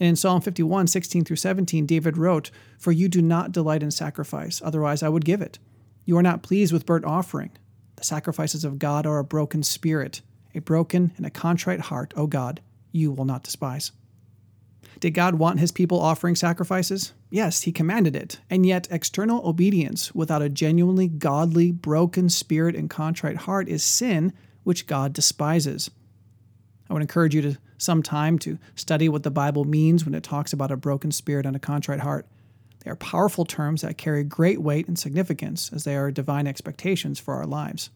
And 0.01 0.09
in 0.09 0.17
Psalm 0.17 0.41
51, 0.41 0.89
16 0.89 1.25
through 1.25 1.37
17, 1.37 1.87
David 1.87 2.17
wrote, 2.17 2.51
For 2.79 2.91
you 2.91 3.09
do 3.09 3.23
not 3.23 3.53
delight 3.53 3.83
in 3.83 3.93
sacrifice, 3.93 4.61
otherwise 4.65 5.03
I 5.03 5.09
would 5.09 5.25
give 5.25 5.41
it. 5.41 5.61
You 6.05 6.17
are 6.17 6.23
not 6.23 6.43
pleased 6.43 6.73
with 6.73 6.87
burnt 6.87 7.05
offering. 7.05 7.51
The 7.97 8.05
sacrifices 8.05 8.65
of 8.65 8.79
God 8.79 9.07
are 9.07 9.19
a 9.19 9.25
broken 9.25 9.63
spirit, 9.63 10.23
a 10.55 10.61
broken 10.61 11.13
and 11.17 11.27
a 11.27 11.31
contrite 11.31 11.81
heart, 11.81 12.15
O 12.17 12.27
God, 12.27 12.61
you 12.93 13.13
will 13.13 13.25
not 13.25 13.43
despise. 13.43 13.93
Did 15.01 15.15
God 15.15 15.37
want 15.37 15.61
his 15.61 15.73
people 15.73 16.01
offering 16.01 16.35
sacrifices? 16.35 17.13
Yes, 17.31 17.63
he 17.63 17.73
commanded 17.73 18.17
it. 18.17 18.41
And 18.49 18.65
yet, 18.65 18.89
external 18.91 19.47
obedience 19.47 20.15
without 20.15 20.43
a 20.43 20.49
genuinely 20.49 21.09
godly, 21.09 21.73
broken 21.73 22.31
spirit 22.31 22.75
and 22.75 22.89
contrite 22.89 23.39
heart 23.39 23.69
is 23.69 23.83
sin, 23.83 24.33
which 24.65 24.87
God 24.87 25.13
despises. 25.13 25.91
I 26.89 26.95
would 26.95 27.03
encourage 27.03 27.35
you 27.35 27.43
to 27.43 27.59
some 27.77 28.03
time 28.03 28.39
to 28.41 28.59
study 28.75 29.09
what 29.09 29.23
the 29.23 29.31
Bible 29.31 29.65
means 29.65 30.05
when 30.05 30.15
it 30.15 30.23
talks 30.23 30.53
about 30.53 30.71
a 30.71 30.77
broken 30.77 31.13
spirit 31.13 31.47
and 31.47 31.55
a 31.55 31.61
contrite 31.61 32.01
heart. 32.01 32.27
They 32.85 32.91
are 32.91 32.97
powerful 32.97 33.45
terms 33.45 33.83
that 33.83 33.99
carry 33.99 34.25
great 34.25 34.61
weight 34.63 34.89
and 34.89 34.99
significance 34.99 35.71
as 35.73 35.85
they 35.85 35.97
are 35.97 36.11
divine 36.11 36.47
expectations 36.47 37.21
for 37.21 37.35
our 37.35 37.47
lives. 37.47 37.91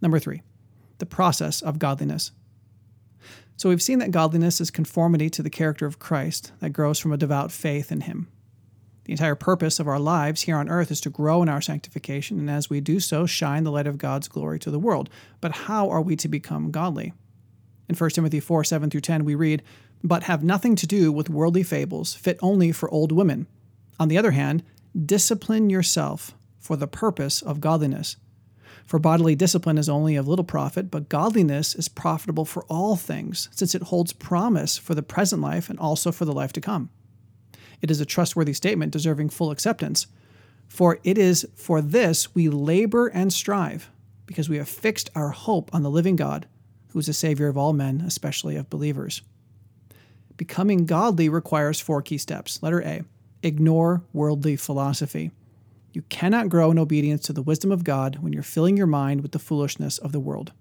Number 0.00 0.18
three, 0.18 0.42
the 0.98 1.06
process 1.06 1.60
of 1.60 1.78
godliness. 1.78 2.32
So 3.56 3.68
we've 3.68 3.82
seen 3.82 4.00
that 4.00 4.10
godliness 4.10 4.60
is 4.60 4.70
conformity 4.70 5.30
to 5.30 5.42
the 5.42 5.50
character 5.50 5.86
of 5.86 5.98
Christ 5.98 6.52
that 6.60 6.70
grows 6.70 6.98
from 6.98 7.12
a 7.12 7.16
devout 7.16 7.52
faith 7.52 7.92
in 7.92 8.02
Him. 8.02 8.28
The 9.04 9.12
entire 9.12 9.34
purpose 9.34 9.78
of 9.78 9.86
our 9.86 9.98
lives 9.98 10.42
here 10.42 10.56
on 10.56 10.68
earth 10.68 10.90
is 10.90 11.00
to 11.02 11.10
grow 11.10 11.42
in 11.42 11.48
our 11.48 11.60
sanctification, 11.60 12.38
and 12.38 12.50
as 12.50 12.70
we 12.70 12.80
do 12.80 12.98
so, 13.00 13.26
shine 13.26 13.64
the 13.64 13.70
light 13.70 13.86
of 13.86 13.98
God's 13.98 14.28
glory 14.28 14.58
to 14.60 14.70
the 14.70 14.78
world. 14.78 15.10
But 15.40 15.52
how 15.52 15.90
are 15.90 16.00
we 16.00 16.16
to 16.16 16.28
become 16.28 16.70
godly? 16.70 17.12
In 17.88 17.94
1 17.94 18.10
Timothy 18.10 18.40
4 18.40 18.64
7 18.64 18.88
through 18.88 19.02
10, 19.02 19.24
we 19.24 19.34
read, 19.34 19.62
But 20.02 20.22
have 20.24 20.42
nothing 20.42 20.74
to 20.76 20.86
do 20.86 21.12
with 21.12 21.28
worldly 21.28 21.62
fables, 21.62 22.14
fit 22.14 22.38
only 22.40 22.72
for 22.72 22.90
old 22.90 23.12
women. 23.12 23.46
On 24.00 24.08
the 24.08 24.18
other 24.18 24.30
hand, 24.30 24.62
discipline 25.04 25.68
yourself 25.68 26.34
for 26.58 26.76
the 26.76 26.86
purpose 26.86 27.42
of 27.42 27.60
godliness 27.60 28.16
for 28.86 28.98
bodily 28.98 29.34
discipline 29.34 29.78
is 29.78 29.88
only 29.88 30.16
of 30.16 30.28
little 30.28 30.44
profit, 30.44 30.90
but 30.90 31.08
godliness 31.08 31.74
is 31.74 31.88
profitable 31.88 32.44
for 32.44 32.64
all 32.64 32.96
things, 32.96 33.48
since 33.52 33.74
it 33.74 33.84
holds 33.84 34.12
promise 34.12 34.76
for 34.76 34.94
the 34.94 35.02
present 35.02 35.40
life 35.40 35.70
and 35.70 35.78
also 35.78 36.12
for 36.12 36.24
the 36.24 36.32
life 36.32 36.52
to 36.52 36.60
come. 36.60 36.90
It 37.80 37.90
is 37.90 38.00
a 38.00 38.06
trustworthy 38.06 38.52
statement 38.52 38.92
deserving 38.92 39.30
full 39.30 39.50
acceptance. 39.50 40.06
For 40.68 40.98
it 41.04 41.18
is 41.18 41.46
for 41.54 41.80
this 41.80 42.34
we 42.34 42.48
labor 42.48 43.08
and 43.08 43.32
strive, 43.32 43.90
because 44.26 44.48
we 44.48 44.58
have 44.58 44.68
fixed 44.68 45.10
our 45.14 45.30
hope 45.30 45.74
on 45.74 45.82
the 45.82 45.90
living 45.90 46.16
God, 46.16 46.46
who 46.88 46.98
is 46.98 47.06
the 47.06 47.12
Savior 47.12 47.48
of 47.48 47.58
all 47.58 47.72
men, 47.72 48.00
especially 48.00 48.56
of 48.56 48.70
believers. 48.70 49.22
Becoming 50.36 50.86
godly 50.86 51.28
requires 51.28 51.80
four 51.80 52.02
key 52.02 52.18
steps. 52.18 52.62
Letter 52.62 52.82
A 52.82 53.02
ignore 53.42 54.02
worldly 54.12 54.56
philosophy. 54.56 55.30
You 55.94 56.02
cannot 56.02 56.48
grow 56.48 56.72
in 56.72 56.78
obedience 56.78 57.22
to 57.26 57.32
the 57.32 57.40
wisdom 57.40 57.70
of 57.70 57.84
God 57.84 58.18
when 58.20 58.32
you're 58.32 58.42
filling 58.42 58.76
your 58.76 58.88
mind 58.88 59.20
with 59.20 59.30
the 59.30 59.38
foolishness 59.38 59.96
of 59.96 60.10
the 60.10 60.18
world. 60.18 60.52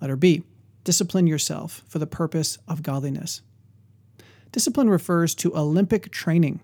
Letter 0.00 0.14
B. 0.14 0.44
Discipline 0.84 1.26
yourself 1.26 1.82
for 1.88 1.98
the 1.98 2.06
purpose 2.06 2.56
of 2.68 2.84
godliness. 2.84 3.42
Discipline 4.52 4.88
refers 4.88 5.34
to 5.34 5.56
Olympic 5.56 6.12
training. 6.12 6.60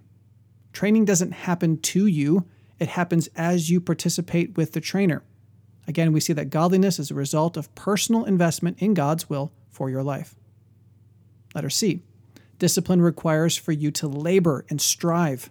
Training 0.73 1.05
doesn't 1.05 1.33
happen 1.33 1.79
to 1.79 2.07
you, 2.07 2.47
it 2.79 2.89
happens 2.89 3.29
as 3.35 3.69
you 3.69 3.81
participate 3.81 4.57
with 4.57 4.73
the 4.73 4.81
trainer. 4.81 5.25
Again, 5.89 6.13
we 6.13 6.21
see 6.21 6.33
that 6.35 6.51
godliness 6.51 7.01
is 7.01 7.11
a 7.11 7.15
result 7.15 7.57
of 7.57 7.75
personal 7.75 8.25
investment 8.25 8.79
in 8.81 8.95
God's 8.95 9.29
will 9.29 9.53
for 9.71 9.91
your 9.91 10.05
life. 10.05 10.37
Letter 11.55 11.71
C. 11.71 12.03
Discipline 12.59 13.03
requires 13.03 13.57
for 13.57 13.73
you 13.73 13.91
to 13.93 14.07
labor 14.07 14.65
and 14.71 14.81
strive. 14.81 15.51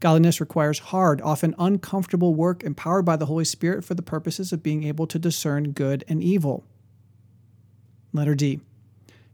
Godliness 0.00 0.40
requires 0.40 0.78
hard, 0.78 1.20
often 1.22 1.54
uncomfortable 1.58 2.34
work 2.34 2.62
empowered 2.62 3.04
by 3.04 3.16
the 3.16 3.26
Holy 3.26 3.44
Spirit 3.44 3.84
for 3.84 3.94
the 3.94 4.02
purposes 4.02 4.52
of 4.52 4.62
being 4.62 4.84
able 4.84 5.06
to 5.08 5.18
discern 5.18 5.72
good 5.72 6.04
and 6.08 6.22
evil. 6.22 6.64
Letter 8.12 8.34
D. 8.34 8.60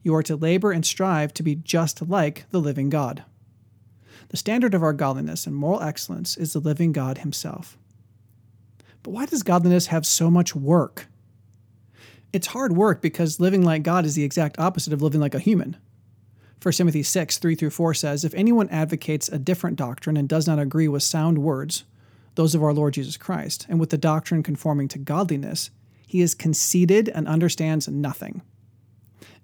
You 0.02 0.14
are 0.14 0.23
to 0.23 0.37
labor 0.37 0.73
and 0.73 0.85
strive 0.85 1.35
to 1.35 1.42
be 1.42 1.54
just 1.54 2.09
like 2.09 2.49
the 2.50 2.61
living 2.61 2.90
God. 2.90 3.25
The 4.28 4.37
standard 4.37 4.75
of 4.75 4.83
our 4.83 4.92
godliness 4.92 5.47
and 5.47 5.54
moral 5.54 5.83
excellence 5.83 6.37
is 6.37 6.52
the 6.52 6.61
living 6.61 6.92
God 6.92 7.18
Himself. 7.18 7.78
But 9.02 9.11
why 9.11 9.26
does 9.26 9.42
godliness 9.42 9.87
have 9.87 10.06
so 10.06 10.30
much 10.30 10.56
work? 10.56 11.06
It's 12.33 12.49
hard 12.49 12.73
work 12.73 13.00
because 13.00 13.38
living 13.38 13.62
like 13.62 13.83
God 13.83 14.04
is 14.04 14.14
the 14.14 14.25
exact 14.25 14.59
opposite 14.59 14.92
of 14.92 15.02
living 15.02 15.21
like 15.21 15.35
a 15.35 15.38
human. 15.38 15.76
1 16.64 16.73
Timothy 16.73 17.02
6, 17.02 17.37
3 17.37 17.54
through 17.56 17.68
4 17.68 17.92
says, 17.92 18.25
If 18.25 18.33
anyone 18.33 18.71
advocates 18.71 19.28
a 19.28 19.38
different 19.38 19.76
doctrine 19.76 20.16
and 20.16 20.26
does 20.26 20.47
not 20.47 20.59
agree 20.59 20.88
with 20.88 21.02
sound 21.02 21.37
words, 21.37 21.85
those 22.37 22.54
of 22.54 22.62
our 22.62 22.73
Lord 22.73 22.94
Jesus 22.94 23.18
Christ, 23.18 23.66
and 23.68 23.78
with 23.78 23.90
the 23.90 23.99
doctrine 23.99 24.42
conforming 24.42 24.88
to 24.88 24.99
godliness, 24.99 25.68
he 26.06 26.23
is 26.23 26.33
conceited 26.33 27.11
and 27.11 27.28
understands 27.28 27.87
nothing. 27.87 28.40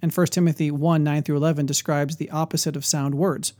And 0.01 0.11
1 0.11 0.27
Timothy 0.29 0.71
1, 0.71 1.05
9 1.05 1.23
through 1.23 1.37
11 1.37 1.67
describes 1.67 2.17
the 2.17 2.31
opposite 2.31 2.75
of 2.75 2.87
sound 2.87 3.17
words 3.17 3.53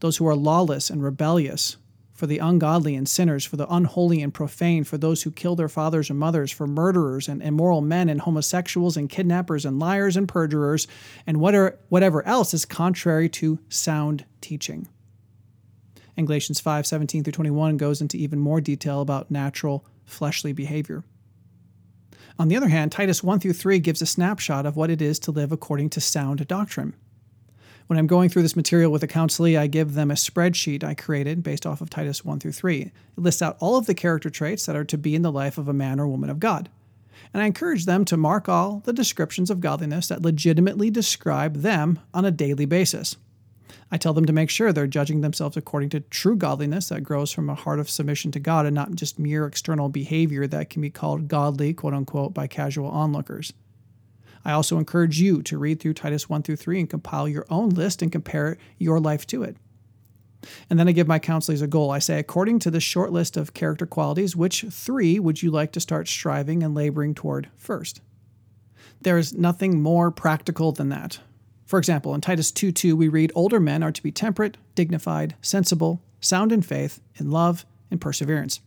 those 0.00 0.18
who 0.18 0.26
are 0.26 0.36
lawless 0.36 0.90
and 0.90 1.02
rebellious, 1.02 1.78
for 2.16 2.26
the 2.26 2.38
ungodly 2.38 2.96
and 2.96 3.08
sinners, 3.08 3.44
for 3.44 3.56
the 3.56 3.72
unholy 3.72 4.22
and 4.22 4.32
profane, 4.32 4.82
for 4.84 4.96
those 4.96 5.22
who 5.22 5.30
kill 5.30 5.54
their 5.54 5.68
fathers 5.68 6.08
and 6.10 6.18
mothers, 6.18 6.50
for 6.50 6.66
murderers 6.66 7.28
and 7.28 7.42
immoral 7.42 7.82
men 7.82 8.08
and 8.08 8.22
homosexuals 8.22 8.96
and 8.96 9.10
kidnappers 9.10 9.64
and 9.64 9.78
liars 9.78 10.16
and 10.16 10.26
perjurers, 10.26 10.88
and 11.26 11.38
whatever, 11.38 12.26
else 12.26 12.54
is 12.54 12.64
contrary 12.64 13.28
to 13.28 13.58
sound 13.68 14.24
teaching. 14.40 14.88
And 16.16 16.26
Galatians 16.26 16.60
5 16.60 16.86
17 16.86 17.22
through 17.22 17.32
21 17.32 17.76
goes 17.76 18.00
into 18.00 18.16
even 18.16 18.38
more 18.38 18.62
detail 18.62 19.02
about 19.02 19.30
natural 19.30 19.84
fleshly 20.06 20.54
behavior. 20.54 21.04
On 22.38 22.48
the 22.48 22.56
other 22.56 22.68
hand, 22.68 22.92
Titus 22.92 23.22
1 23.22 23.40
through 23.40 23.52
3 23.52 23.78
gives 23.78 24.02
a 24.02 24.06
snapshot 24.06 24.66
of 24.66 24.76
what 24.76 24.90
it 24.90 25.02
is 25.02 25.18
to 25.20 25.30
live 25.30 25.52
according 25.52 25.90
to 25.90 26.00
sound 26.00 26.46
doctrine. 26.46 26.94
When 27.86 28.00
I'm 28.00 28.08
going 28.08 28.30
through 28.30 28.42
this 28.42 28.56
material 28.56 28.90
with 28.90 29.04
a 29.04 29.08
counselee, 29.08 29.56
I 29.56 29.68
give 29.68 29.94
them 29.94 30.10
a 30.10 30.14
spreadsheet 30.14 30.82
I 30.82 30.94
created 30.94 31.44
based 31.44 31.64
off 31.64 31.80
of 31.80 31.88
Titus 31.88 32.24
1 32.24 32.40
through 32.40 32.52
3. 32.52 32.80
It 32.82 32.92
lists 33.16 33.42
out 33.42 33.56
all 33.60 33.76
of 33.76 33.86
the 33.86 33.94
character 33.94 34.28
traits 34.28 34.66
that 34.66 34.74
are 34.74 34.84
to 34.84 34.98
be 34.98 35.14
in 35.14 35.22
the 35.22 35.30
life 35.30 35.56
of 35.56 35.68
a 35.68 35.72
man 35.72 36.00
or 36.00 36.08
woman 36.08 36.28
of 36.28 36.40
God. 36.40 36.68
And 37.32 37.40
I 37.40 37.46
encourage 37.46 37.84
them 37.84 38.04
to 38.06 38.16
mark 38.16 38.48
all 38.48 38.82
the 38.84 38.92
descriptions 38.92 39.50
of 39.50 39.60
godliness 39.60 40.08
that 40.08 40.22
legitimately 40.22 40.90
describe 40.90 41.58
them 41.58 42.00
on 42.12 42.24
a 42.24 42.32
daily 42.32 42.64
basis. 42.64 43.16
I 43.92 43.98
tell 43.98 44.12
them 44.12 44.26
to 44.26 44.32
make 44.32 44.50
sure 44.50 44.72
they're 44.72 44.88
judging 44.88 45.20
themselves 45.20 45.56
according 45.56 45.90
to 45.90 46.00
true 46.00 46.34
godliness 46.34 46.88
that 46.88 47.04
grows 47.04 47.30
from 47.30 47.48
a 47.48 47.54
heart 47.54 47.78
of 47.78 47.88
submission 47.88 48.32
to 48.32 48.40
God 48.40 48.66
and 48.66 48.74
not 48.74 48.96
just 48.96 49.20
mere 49.20 49.46
external 49.46 49.88
behavior 49.88 50.48
that 50.48 50.70
can 50.70 50.82
be 50.82 50.90
called 50.90 51.28
godly, 51.28 51.72
quote 51.72 51.94
unquote, 51.94 52.34
by 52.34 52.48
casual 52.48 52.88
onlookers. 52.88 53.52
I 54.46 54.52
also 54.52 54.78
encourage 54.78 55.20
you 55.20 55.42
to 55.42 55.58
read 55.58 55.80
through 55.80 55.94
Titus 55.94 56.28
1 56.28 56.44
through 56.44 56.54
3 56.54 56.78
and 56.78 56.88
compile 56.88 57.28
your 57.28 57.44
own 57.50 57.70
list 57.70 58.00
and 58.00 58.12
compare 58.12 58.56
your 58.78 59.00
life 59.00 59.26
to 59.26 59.42
it. 59.42 59.56
And 60.70 60.78
then 60.78 60.86
I 60.86 60.92
give 60.92 61.08
my 61.08 61.18
counselors 61.18 61.62
a 61.62 61.66
goal. 61.66 61.90
I 61.90 61.98
say, 61.98 62.20
according 62.20 62.60
to 62.60 62.70
this 62.70 62.84
short 62.84 63.10
list 63.10 63.36
of 63.36 63.54
character 63.54 63.86
qualities, 63.86 64.36
which 64.36 64.64
three 64.70 65.18
would 65.18 65.42
you 65.42 65.50
like 65.50 65.72
to 65.72 65.80
start 65.80 66.06
striving 66.06 66.62
and 66.62 66.76
laboring 66.76 67.12
toward 67.12 67.48
first? 67.56 68.00
There 69.00 69.18
is 69.18 69.34
nothing 69.34 69.82
more 69.82 70.12
practical 70.12 70.70
than 70.70 70.90
that. 70.90 71.18
For 71.64 71.80
example, 71.80 72.14
in 72.14 72.20
Titus 72.20 72.52
2 72.52 72.70
2, 72.70 72.94
we 72.94 73.08
read, 73.08 73.32
Older 73.34 73.58
men 73.58 73.82
are 73.82 73.90
to 73.90 74.02
be 74.02 74.12
temperate, 74.12 74.58
dignified, 74.76 75.34
sensible, 75.42 76.00
sound 76.20 76.52
in 76.52 76.62
faith, 76.62 77.00
in 77.16 77.32
love, 77.32 77.66
and 77.90 78.00
perseverance. 78.00 78.60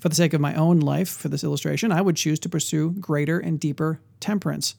For 0.00 0.08
the 0.08 0.14
sake 0.14 0.32
of 0.32 0.40
my 0.40 0.54
own 0.54 0.80
life, 0.80 1.10
for 1.10 1.28
this 1.28 1.44
illustration, 1.44 1.92
I 1.92 2.00
would 2.00 2.16
choose 2.16 2.38
to 2.38 2.48
pursue 2.48 2.92
greater 2.92 3.38
and 3.38 3.60
deeper 3.60 4.00
temperance. 4.18 4.76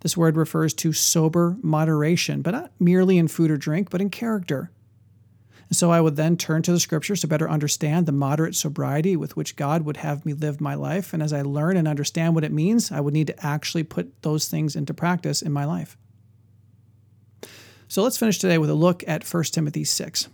This 0.00 0.16
word 0.16 0.36
refers 0.36 0.74
to 0.74 0.92
sober 0.92 1.56
moderation, 1.62 2.42
but 2.42 2.52
not 2.52 2.72
merely 2.80 3.18
in 3.18 3.28
food 3.28 3.50
or 3.50 3.56
drink, 3.56 3.90
but 3.90 4.00
in 4.00 4.10
character. 4.10 4.70
And 5.68 5.76
so 5.76 5.92
I 5.92 6.00
would 6.00 6.16
then 6.16 6.36
turn 6.36 6.62
to 6.62 6.72
the 6.72 6.80
scriptures 6.80 7.20
to 7.20 7.28
better 7.28 7.48
understand 7.48 8.06
the 8.06 8.12
moderate 8.12 8.56
sobriety 8.56 9.16
with 9.16 9.36
which 9.36 9.54
God 9.54 9.84
would 9.84 9.98
have 9.98 10.26
me 10.26 10.32
live 10.32 10.60
my 10.60 10.74
life. 10.74 11.12
And 11.12 11.22
as 11.22 11.32
I 11.32 11.42
learn 11.42 11.76
and 11.76 11.86
understand 11.86 12.34
what 12.34 12.42
it 12.42 12.50
means, 12.50 12.90
I 12.90 13.00
would 13.00 13.14
need 13.14 13.28
to 13.28 13.46
actually 13.46 13.84
put 13.84 14.22
those 14.22 14.48
things 14.48 14.74
into 14.74 14.92
practice 14.92 15.42
in 15.42 15.52
my 15.52 15.64
life. 15.64 15.96
So 17.86 18.02
let's 18.02 18.18
finish 18.18 18.38
today 18.38 18.58
with 18.58 18.70
a 18.70 18.74
look 18.74 19.04
at 19.06 19.22
1 19.22 19.44
Timothy 19.44 19.84
6. 19.84 20.28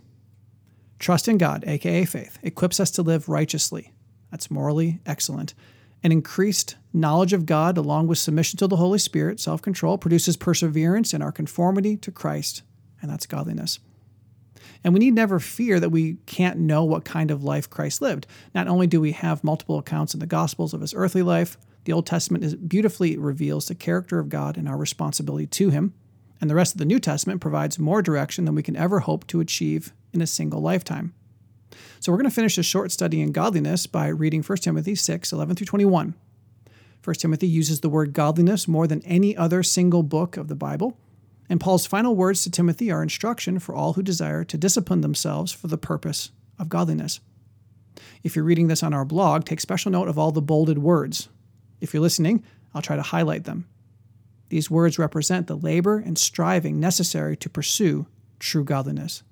Trust 0.97 1.27
in 1.27 1.37
God, 1.37 1.63
aka 1.67 2.05
faith, 2.05 2.39
equips 2.41 2.79
us 2.79 2.89
to 2.91 3.03
live 3.03 3.29
righteously. 3.29 3.93
That's 4.31 4.49
morally 4.49 4.99
excellent. 5.05 5.53
An 6.03 6.11
increased 6.11 6.75
knowledge 6.93 7.33
of 7.33 7.45
God, 7.45 7.77
along 7.77 8.07
with 8.07 8.17
submission 8.17 8.57
to 8.59 8.67
the 8.67 8.75
Holy 8.75 8.99
Spirit, 8.99 9.39
self 9.39 9.61
control, 9.61 9.97
produces 9.97 10.37
perseverance 10.37 11.13
in 11.13 11.21
our 11.21 11.31
conformity 11.31 11.97
to 11.97 12.11
Christ, 12.11 12.61
and 13.01 13.09
that's 13.09 13.25
godliness. 13.25 13.79
And 14.83 14.93
we 14.93 14.99
need 14.99 15.15
never 15.15 15.39
fear 15.39 15.79
that 15.79 15.89
we 15.89 16.17
can't 16.25 16.59
know 16.59 16.83
what 16.83 17.05
kind 17.05 17.31
of 17.31 17.43
life 17.43 17.69
Christ 17.69 18.01
lived. 18.01 18.27
Not 18.53 18.67
only 18.67 18.87
do 18.87 19.01
we 19.01 19.11
have 19.13 19.43
multiple 19.43 19.79
accounts 19.79 20.13
in 20.13 20.19
the 20.19 20.25
Gospels 20.25 20.73
of 20.73 20.81
his 20.81 20.93
earthly 20.93 21.23
life, 21.23 21.57
the 21.85 21.93
Old 21.93 22.05
Testament 22.05 22.67
beautifully 22.67 23.17
reveals 23.17 23.67
the 23.67 23.75
character 23.75 24.19
of 24.19 24.29
God 24.29 24.57
and 24.57 24.67
our 24.67 24.77
responsibility 24.77 25.47
to 25.47 25.69
him. 25.69 25.93
And 26.39 26.49
the 26.49 26.55
rest 26.55 26.75
of 26.75 26.79
the 26.79 26.85
New 26.85 26.99
Testament 26.99 27.41
provides 27.41 27.79
more 27.79 28.01
direction 28.01 28.45
than 28.45 28.55
we 28.55 28.63
can 28.63 28.75
ever 28.75 28.99
hope 28.99 29.25
to 29.27 29.39
achieve 29.39 29.93
in 30.13 30.21
a 30.21 30.27
single 30.27 30.61
lifetime. 30.61 31.13
So 31.99 32.11
we're 32.11 32.17
going 32.17 32.29
to 32.29 32.35
finish 32.35 32.57
a 32.57 32.63
short 32.63 32.91
study 32.91 33.21
in 33.21 33.31
godliness 33.31 33.87
by 33.87 34.07
reading 34.07 34.43
1 34.43 34.57
Timothy 34.59 34.95
6 34.95 35.31
11 35.31 35.55
through 35.55 35.65
21. 35.65 36.13
1 37.03 37.15
Timothy 37.15 37.47
uses 37.47 37.79
the 37.79 37.89
word 37.89 38.13
godliness 38.13 38.67
more 38.67 38.87
than 38.87 39.01
any 39.03 39.35
other 39.35 39.63
single 39.63 40.03
book 40.03 40.37
of 40.37 40.47
the 40.47 40.55
Bible. 40.55 40.97
And 41.49 41.59
Paul's 41.59 41.85
final 41.85 42.15
words 42.15 42.43
to 42.43 42.51
Timothy 42.51 42.91
are 42.91 43.01
instruction 43.01 43.59
for 43.59 43.73
all 43.73 43.93
who 43.93 44.03
desire 44.03 44.43
to 44.43 44.57
discipline 44.57 45.01
themselves 45.01 45.51
for 45.51 45.67
the 45.67 45.77
purpose 45.77 46.31
of 46.59 46.69
godliness. 46.69 47.19
If 48.23 48.35
you're 48.35 48.45
reading 48.45 48.67
this 48.67 48.83
on 48.83 48.93
our 48.93 49.05
blog, 49.05 49.45
take 49.45 49.61
special 49.61 49.91
note 49.91 50.07
of 50.07 50.19
all 50.19 50.31
the 50.31 50.41
bolded 50.41 50.77
words. 50.77 51.29
If 51.79 51.93
you're 51.93 52.01
listening, 52.01 52.43
I'll 52.73 52.81
try 52.81 52.95
to 52.95 53.01
highlight 53.01 53.45
them. 53.45 53.67
These 54.49 54.71
words 54.71 54.99
represent 54.99 55.47
the 55.47 55.57
labor 55.57 55.97
and 55.97 56.17
striving 56.17 56.79
necessary 56.79 57.35
to 57.37 57.49
pursue 57.49 58.07
true 58.39 58.63
godliness. 58.63 59.23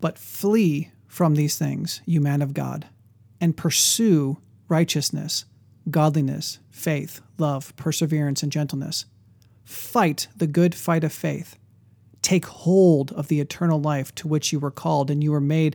But 0.00 0.18
flee 0.18 0.90
from 1.10 1.34
these 1.34 1.58
things, 1.58 2.00
you 2.06 2.20
man 2.20 2.40
of 2.40 2.54
God, 2.54 2.86
and 3.40 3.56
pursue 3.56 4.38
righteousness, 4.68 5.44
godliness, 5.90 6.60
faith, 6.70 7.20
love, 7.36 7.74
perseverance, 7.74 8.44
and 8.44 8.52
gentleness. 8.52 9.06
Fight 9.64 10.28
the 10.36 10.46
good 10.46 10.72
fight 10.72 11.02
of 11.02 11.12
faith. 11.12 11.58
Take 12.22 12.46
hold 12.46 13.10
of 13.12 13.26
the 13.26 13.40
eternal 13.40 13.80
life 13.80 14.14
to 14.14 14.28
which 14.28 14.52
you 14.52 14.60
were 14.60 14.70
called, 14.70 15.10
and 15.10 15.22
you 15.22 15.32
were 15.32 15.40
made 15.40 15.74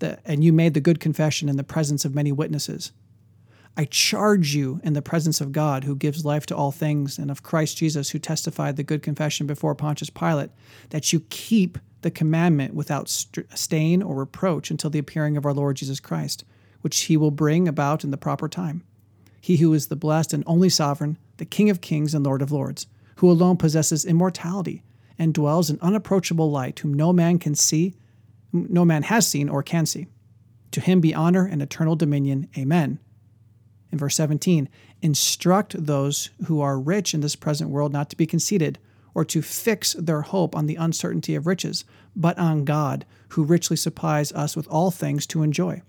the, 0.00 0.18
and 0.26 0.44
you 0.44 0.52
made 0.52 0.74
the 0.74 0.80
good 0.80 1.00
confession 1.00 1.48
in 1.48 1.56
the 1.56 1.64
presence 1.64 2.04
of 2.04 2.14
many 2.14 2.30
witnesses. 2.30 2.92
I 3.78 3.86
charge 3.86 4.54
you 4.54 4.82
in 4.84 4.92
the 4.92 5.00
presence 5.00 5.40
of 5.40 5.50
God, 5.50 5.84
who 5.84 5.96
gives 5.96 6.26
life 6.26 6.44
to 6.46 6.56
all 6.56 6.72
things, 6.72 7.18
and 7.18 7.30
of 7.30 7.42
Christ 7.42 7.78
Jesus, 7.78 8.10
who 8.10 8.18
testified 8.18 8.76
the 8.76 8.82
good 8.82 9.02
confession 9.02 9.46
before 9.46 9.74
Pontius 9.74 10.10
Pilate, 10.10 10.50
that 10.90 11.10
you 11.10 11.20
keep 11.30 11.78
the 12.04 12.10
commandment 12.10 12.74
without 12.74 13.08
stain 13.08 14.02
or 14.02 14.14
reproach 14.14 14.70
until 14.70 14.90
the 14.90 14.98
appearing 14.98 15.36
of 15.36 15.44
our 15.44 15.52
Lord 15.52 15.76
Jesus 15.76 15.98
Christ, 15.98 16.44
which 16.82 17.00
he 17.02 17.16
will 17.16 17.30
bring 17.30 17.66
about 17.66 18.04
in 18.04 18.10
the 18.10 18.16
proper 18.16 18.48
time. 18.48 18.84
He 19.40 19.56
who 19.56 19.72
is 19.72 19.88
the 19.88 19.96
blessed 19.96 20.32
and 20.32 20.44
only 20.46 20.68
sovereign, 20.68 21.18
the 21.38 21.44
King 21.44 21.70
of 21.70 21.80
kings 21.80 22.14
and 22.14 22.24
Lord 22.24 22.42
of 22.42 22.52
lords, 22.52 22.86
who 23.16 23.30
alone 23.30 23.56
possesses 23.56 24.04
immortality 24.04 24.82
and 25.18 25.32
dwells 25.32 25.70
in 25.70 25.78
unapproachable 25.80 26.50
light, 26.50 26.78
whom 26.78 26.92
no 26.92 27.12
man 27.12 27.38
can 27.38 27.54
see, 27.54 27.94
no 28.52 28.84
man 28.84 29.04
has 29.04 29.26
seen 29.26 29.48
or 29.48 29.62
can 29.62 29.86
see. 29.86 30.06
To 30.72 30.80
him 30.80 31.00
be 31.00 31.14
honor 31.14 31.46
and 31.46 31.62
eternal 31.62 31.96
dominion. 31.96 32.48
Amen 32.56 32.98
in 33.94 33.98
verse 33.98 34.16
17 34.16 34.68
instruct 35.02 35.86
those 35.86 36.30
who 36.46 36.60
are 36.60 36.80
rich 36.80 37.14
in 37.14 37.20
this 37.20 37.36
present 37.36 37.70
world 37.70 37.92
not 37.92 38.10
to 38.10 38.16
be 38.16 38.26
conceited 38.26 38.76
or 39.14 39.24
to 39.24 39.40
fix 39.40 39.94
their 39.94 40.22
hope 40.22 40.56
on 40.56 40.66
the 40.66 40.76
uncertainty 40.76 41.34
of 41.34 41.46
riches, 41.46 41.84
but 42.16 42.38
on 42.38 42.64
God, 42.64 43.06
who 43.30 43.44
richly 43.44 43.76
supplies 43.76 44.32
us 44.32 44.56
with 44.56 44.68
all 44.68 44.90
things 44.90 45.26
to 45.28 45.42
enjoy. 45.42 45.82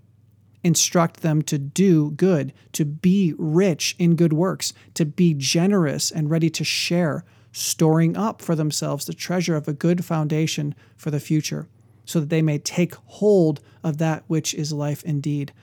Instruct 0.63 1.21
them 1.21 1.41
to 1.43 1.57
do 1.57 2.11
good, 2.11 2.53
to 2.71 2.85
be 2.85 3.33
rich 3.37 3.95
in 3.99 4.15
good 4.15 4.33
works, 4.33 4.73
to 4.95 5.05
be 5.05 5.33
generous 5.33 6.09
and 6.09 6.29
ready 6.29 6.49
to 6.49 6.63
share, 6.63 7.23
storing 7.51 8.17
up 8.17 8.41
for 8.41 8.55
themselves 8.55 9.05
the 9.05 9.13
treasure 9.13 9.55
of 9.55 9.67
a 9.67 9.73
good 9.73 10.03
foundation 10.03 10.73
for 10.97 11.11
the 11.11 11.19
future, 11.19 11.67
so 12.03 12.19
that 12.19 12.29
they 12.29 12.41
may 12.41 12.57
take 12.57 12.95
hold 13.05 13.61
of 13.83 13.97
that 13.97 14.23
which 14.27 14.53
is 14.53 14.73
life 14.73 15.03
indeed. 15.03 15.53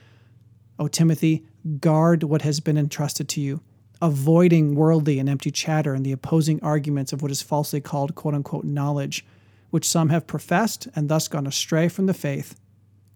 O 0.79 0.87
Timothy, 0.87 1.45
guard 1.79 2.23
what 2.23 2.41
has 2.41 2.59
been 2.59 2.77
entrusted 2.77 3.27
to 3.29 3.41
you, 3.41 3.61
avoiding 4.03 4.75
worldly 4.75 5.17
and 5.17 5.29
empty 5.29 5.49
chatter 5.49 5.93
and 5.93 6.05
the 6.05 6.11
opposing 6.11 6.61
arguments 6.61 7.13
of 7.13 7.21
what 7.21 7.31
is 7.31 7.41
falsely 7.41 7.79
called 7.79 8.13
quote 8.15 8.35
unquote 8.35 8.65
knowledge, 8.65 9.25
which 9.69 9.89
some 9.89 10.09
have 10.09 10.27
professed 10.27 10.89
and 10.93 11.07
thus 11.07 11.29
gone 11.29 11.47
astray 11.47 11.87
from 11.87 12.05
the 12.05 12.13
faith. 12.13 12.59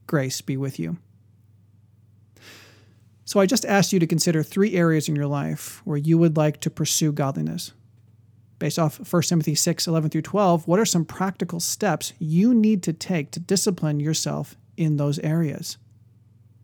Grace 0.07 0.39
be 0.39 0.55
with 0.55 0.79
you. 0.79 0.97
So 3.25 3.41
I 3.41 3.45
just 3.45 3.65
asked 3.65 3.91
you 3.91 3.99
to 3.99 4.07
consider 4.07 4.41
three 4.41 4.75
areas 4.75 5.09
in 5.09 5.15
your 5.17 5.27
life 5.27 5.81
where 5.83 5.97
you 5.97 6.17
would 6.17 6.37
like 6.37 6.61
to 6.61 6.69
pursue 6.69 7.11
godliness. 7.11 7.73
Based 8.57 8.79
off 8.79 9.11
1 9.11 9.21
Timothy 9.23 9.55
6 9.55 9.87
11 9.87 10.09
through 10.09 10.21
12, 10.21 10.65
what 10.69 10.79
are 10.79 10.85
some 10.85 11.03
practical 11.03 11.59
steps 11.59 12.13
you 12.17 12.53
need 12.53 12.81
to 12.83 12.93
take 12.93 13.31
to 13.31 13.41
discipline 13.41 13.99
yourself 13.99 14.55
in 14.77 14.95
those 14.95 15.19
areas? 15.19 15.77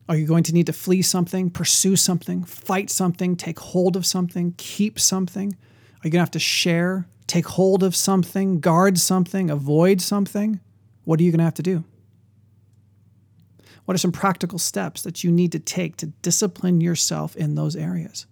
Are 0.10 0.18
you 0.18 0.28
going 0.28 0.44
to 0.44 0.54
need 0.54 0.66
to 0.68 0.74
flee 0.74 1.02
something, 1.02 1.50
pursue 1.50 1.96
something, 1.96 2.44
fight 2.44 2.89
something, 2.89 3.36
take 3.36 3.60
hold 3.60 3.96
of 3.96 4.06
something, 4.06 4.54
keep 4.58 5.00
something? 5.00 5.54
Are 5.54 6.08
you 6.08 6.12
going 6.12 6.20
to 6.20 6.20
have 6.20 6.32
to 6.32 6.39
share, 6.39 7.08
take 7.26 7.48
hold 7.48 7.84
of 7.84 7.96
something, 7.96 8.60
guard 8.60 9.00
something, 9.00 9.50
avoid 9.50 10.02
something? 10.02 10.60
What 11.06 11.20
are 11.20 11.24
you 11.24 11.32
going 11.32 11.39
to 11.39 11.46
have 11.46 11.54
to 11.56 11.63
do? 11.63 11.86
What 13.86 13.96
are 13.96 14.00
some 14.00 14.12
practical 14.12 14.60
steps 14.60 15.02
that 15.04 15.24
you 15.24 15.32
need 15.32 15.52
to 15.54 15.60
take 15.60 15.98
to 15.98 16.08
discipline 16.08 16.82
yourself 16.82 17.36
in 17.36 17.56
those 17.56 17.76
areas? 17.76 18.26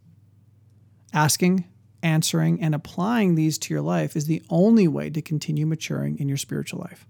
Asking, 1.13 1.65
answering, 2.03 2.61
and 2.61 2.73
applying 2.73 3.35
these 3.35 3.57
to 3.59 3.73
your 3.73 3.81
life 3.81 4.15
is 4.15 4.27
the 4.27 4.41
only 4.49 4.87
way 4.87 5.09
to 5.09 5.21
continue 5.21 5.65
maturing 5.65 6.19
in 6.19 6.27
your 6.27 6.37
spiritual 6.37 6.79
life. 6.79 7.05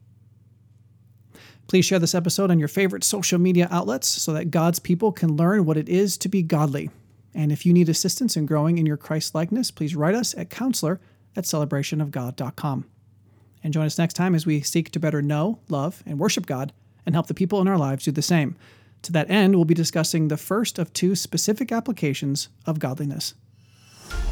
Please 1.71 1.85
share 1.85 1.99
this 1.99 2.13
episode 2.13 2.51
on 2.51 2.59
your 2.59 2.67
favorite 2.67 3.01
social 3.01 3.39
media 3.39 3.65
outlets 3.71 4.05
so 4.05 4.33
that 4.33 4.51
God's 4.51 4.77
people 4.77 5.13
can 5.13 5.37
learn 5.37 5.63
what 5.63 5.77
it 5.77 5.87
is 5.87 6.17
to 6.17 6.27
be 6.27 6.43
godly. 6.43 6.89
And 7.33 7.49
if 7.49 7.65
you 7.65 7.71
need 7.71 7.87
assistance 7.87 8.35
in 8.35 8.45
growing 8.45 8.77
in 8.77 8.85
your 8.85 8.97
Christ 8.97 9.33
likeness, 9.33 9.71
please 9.71 9.95
write 9.95 10.13
us 10.13 10.35
at 10.37 10.49
counselor 10.49 10.99
at 11.33 11.45
celebrationofgod.com. 11.45 12.85
And 13.63 13.73
join 13.73 13.85
us 13.85 13.97
next 13.97 14.15
time 14.15 14.35
as 14.35 14.45
we 14.45 14.59
seek 14.59 14.91
to 14.91 14.99
better 14.99 15.21
know, 15.21 15.59
love, 15.69 16.03
and 16.05 16.19
worship 16.19 16.45
God 16.45 16.73
and 17.05 17.15
help 17.15 17.27
the 17.27 17.33
people 17.33 17.61
in 17.61 17.69
our 17.69 17.77
lives 17.77 18.03
do 18.03 18.11
the 18.11 18.21
same. 18.21 18.57
To 19.03 19.13
that 19.13 19.29
end, 19.29 19.55
we'll 19.55 19.63
be 19.63 19.73
discussing 19.73 20.27
the 20.27 20.35
first 20.35 20.77
of 20.77 20.91
two 20.91 21.15
specific 21.15 21.71
applications 21.71 22.49
of 22.65 22.79
godliness. 22.79 23.33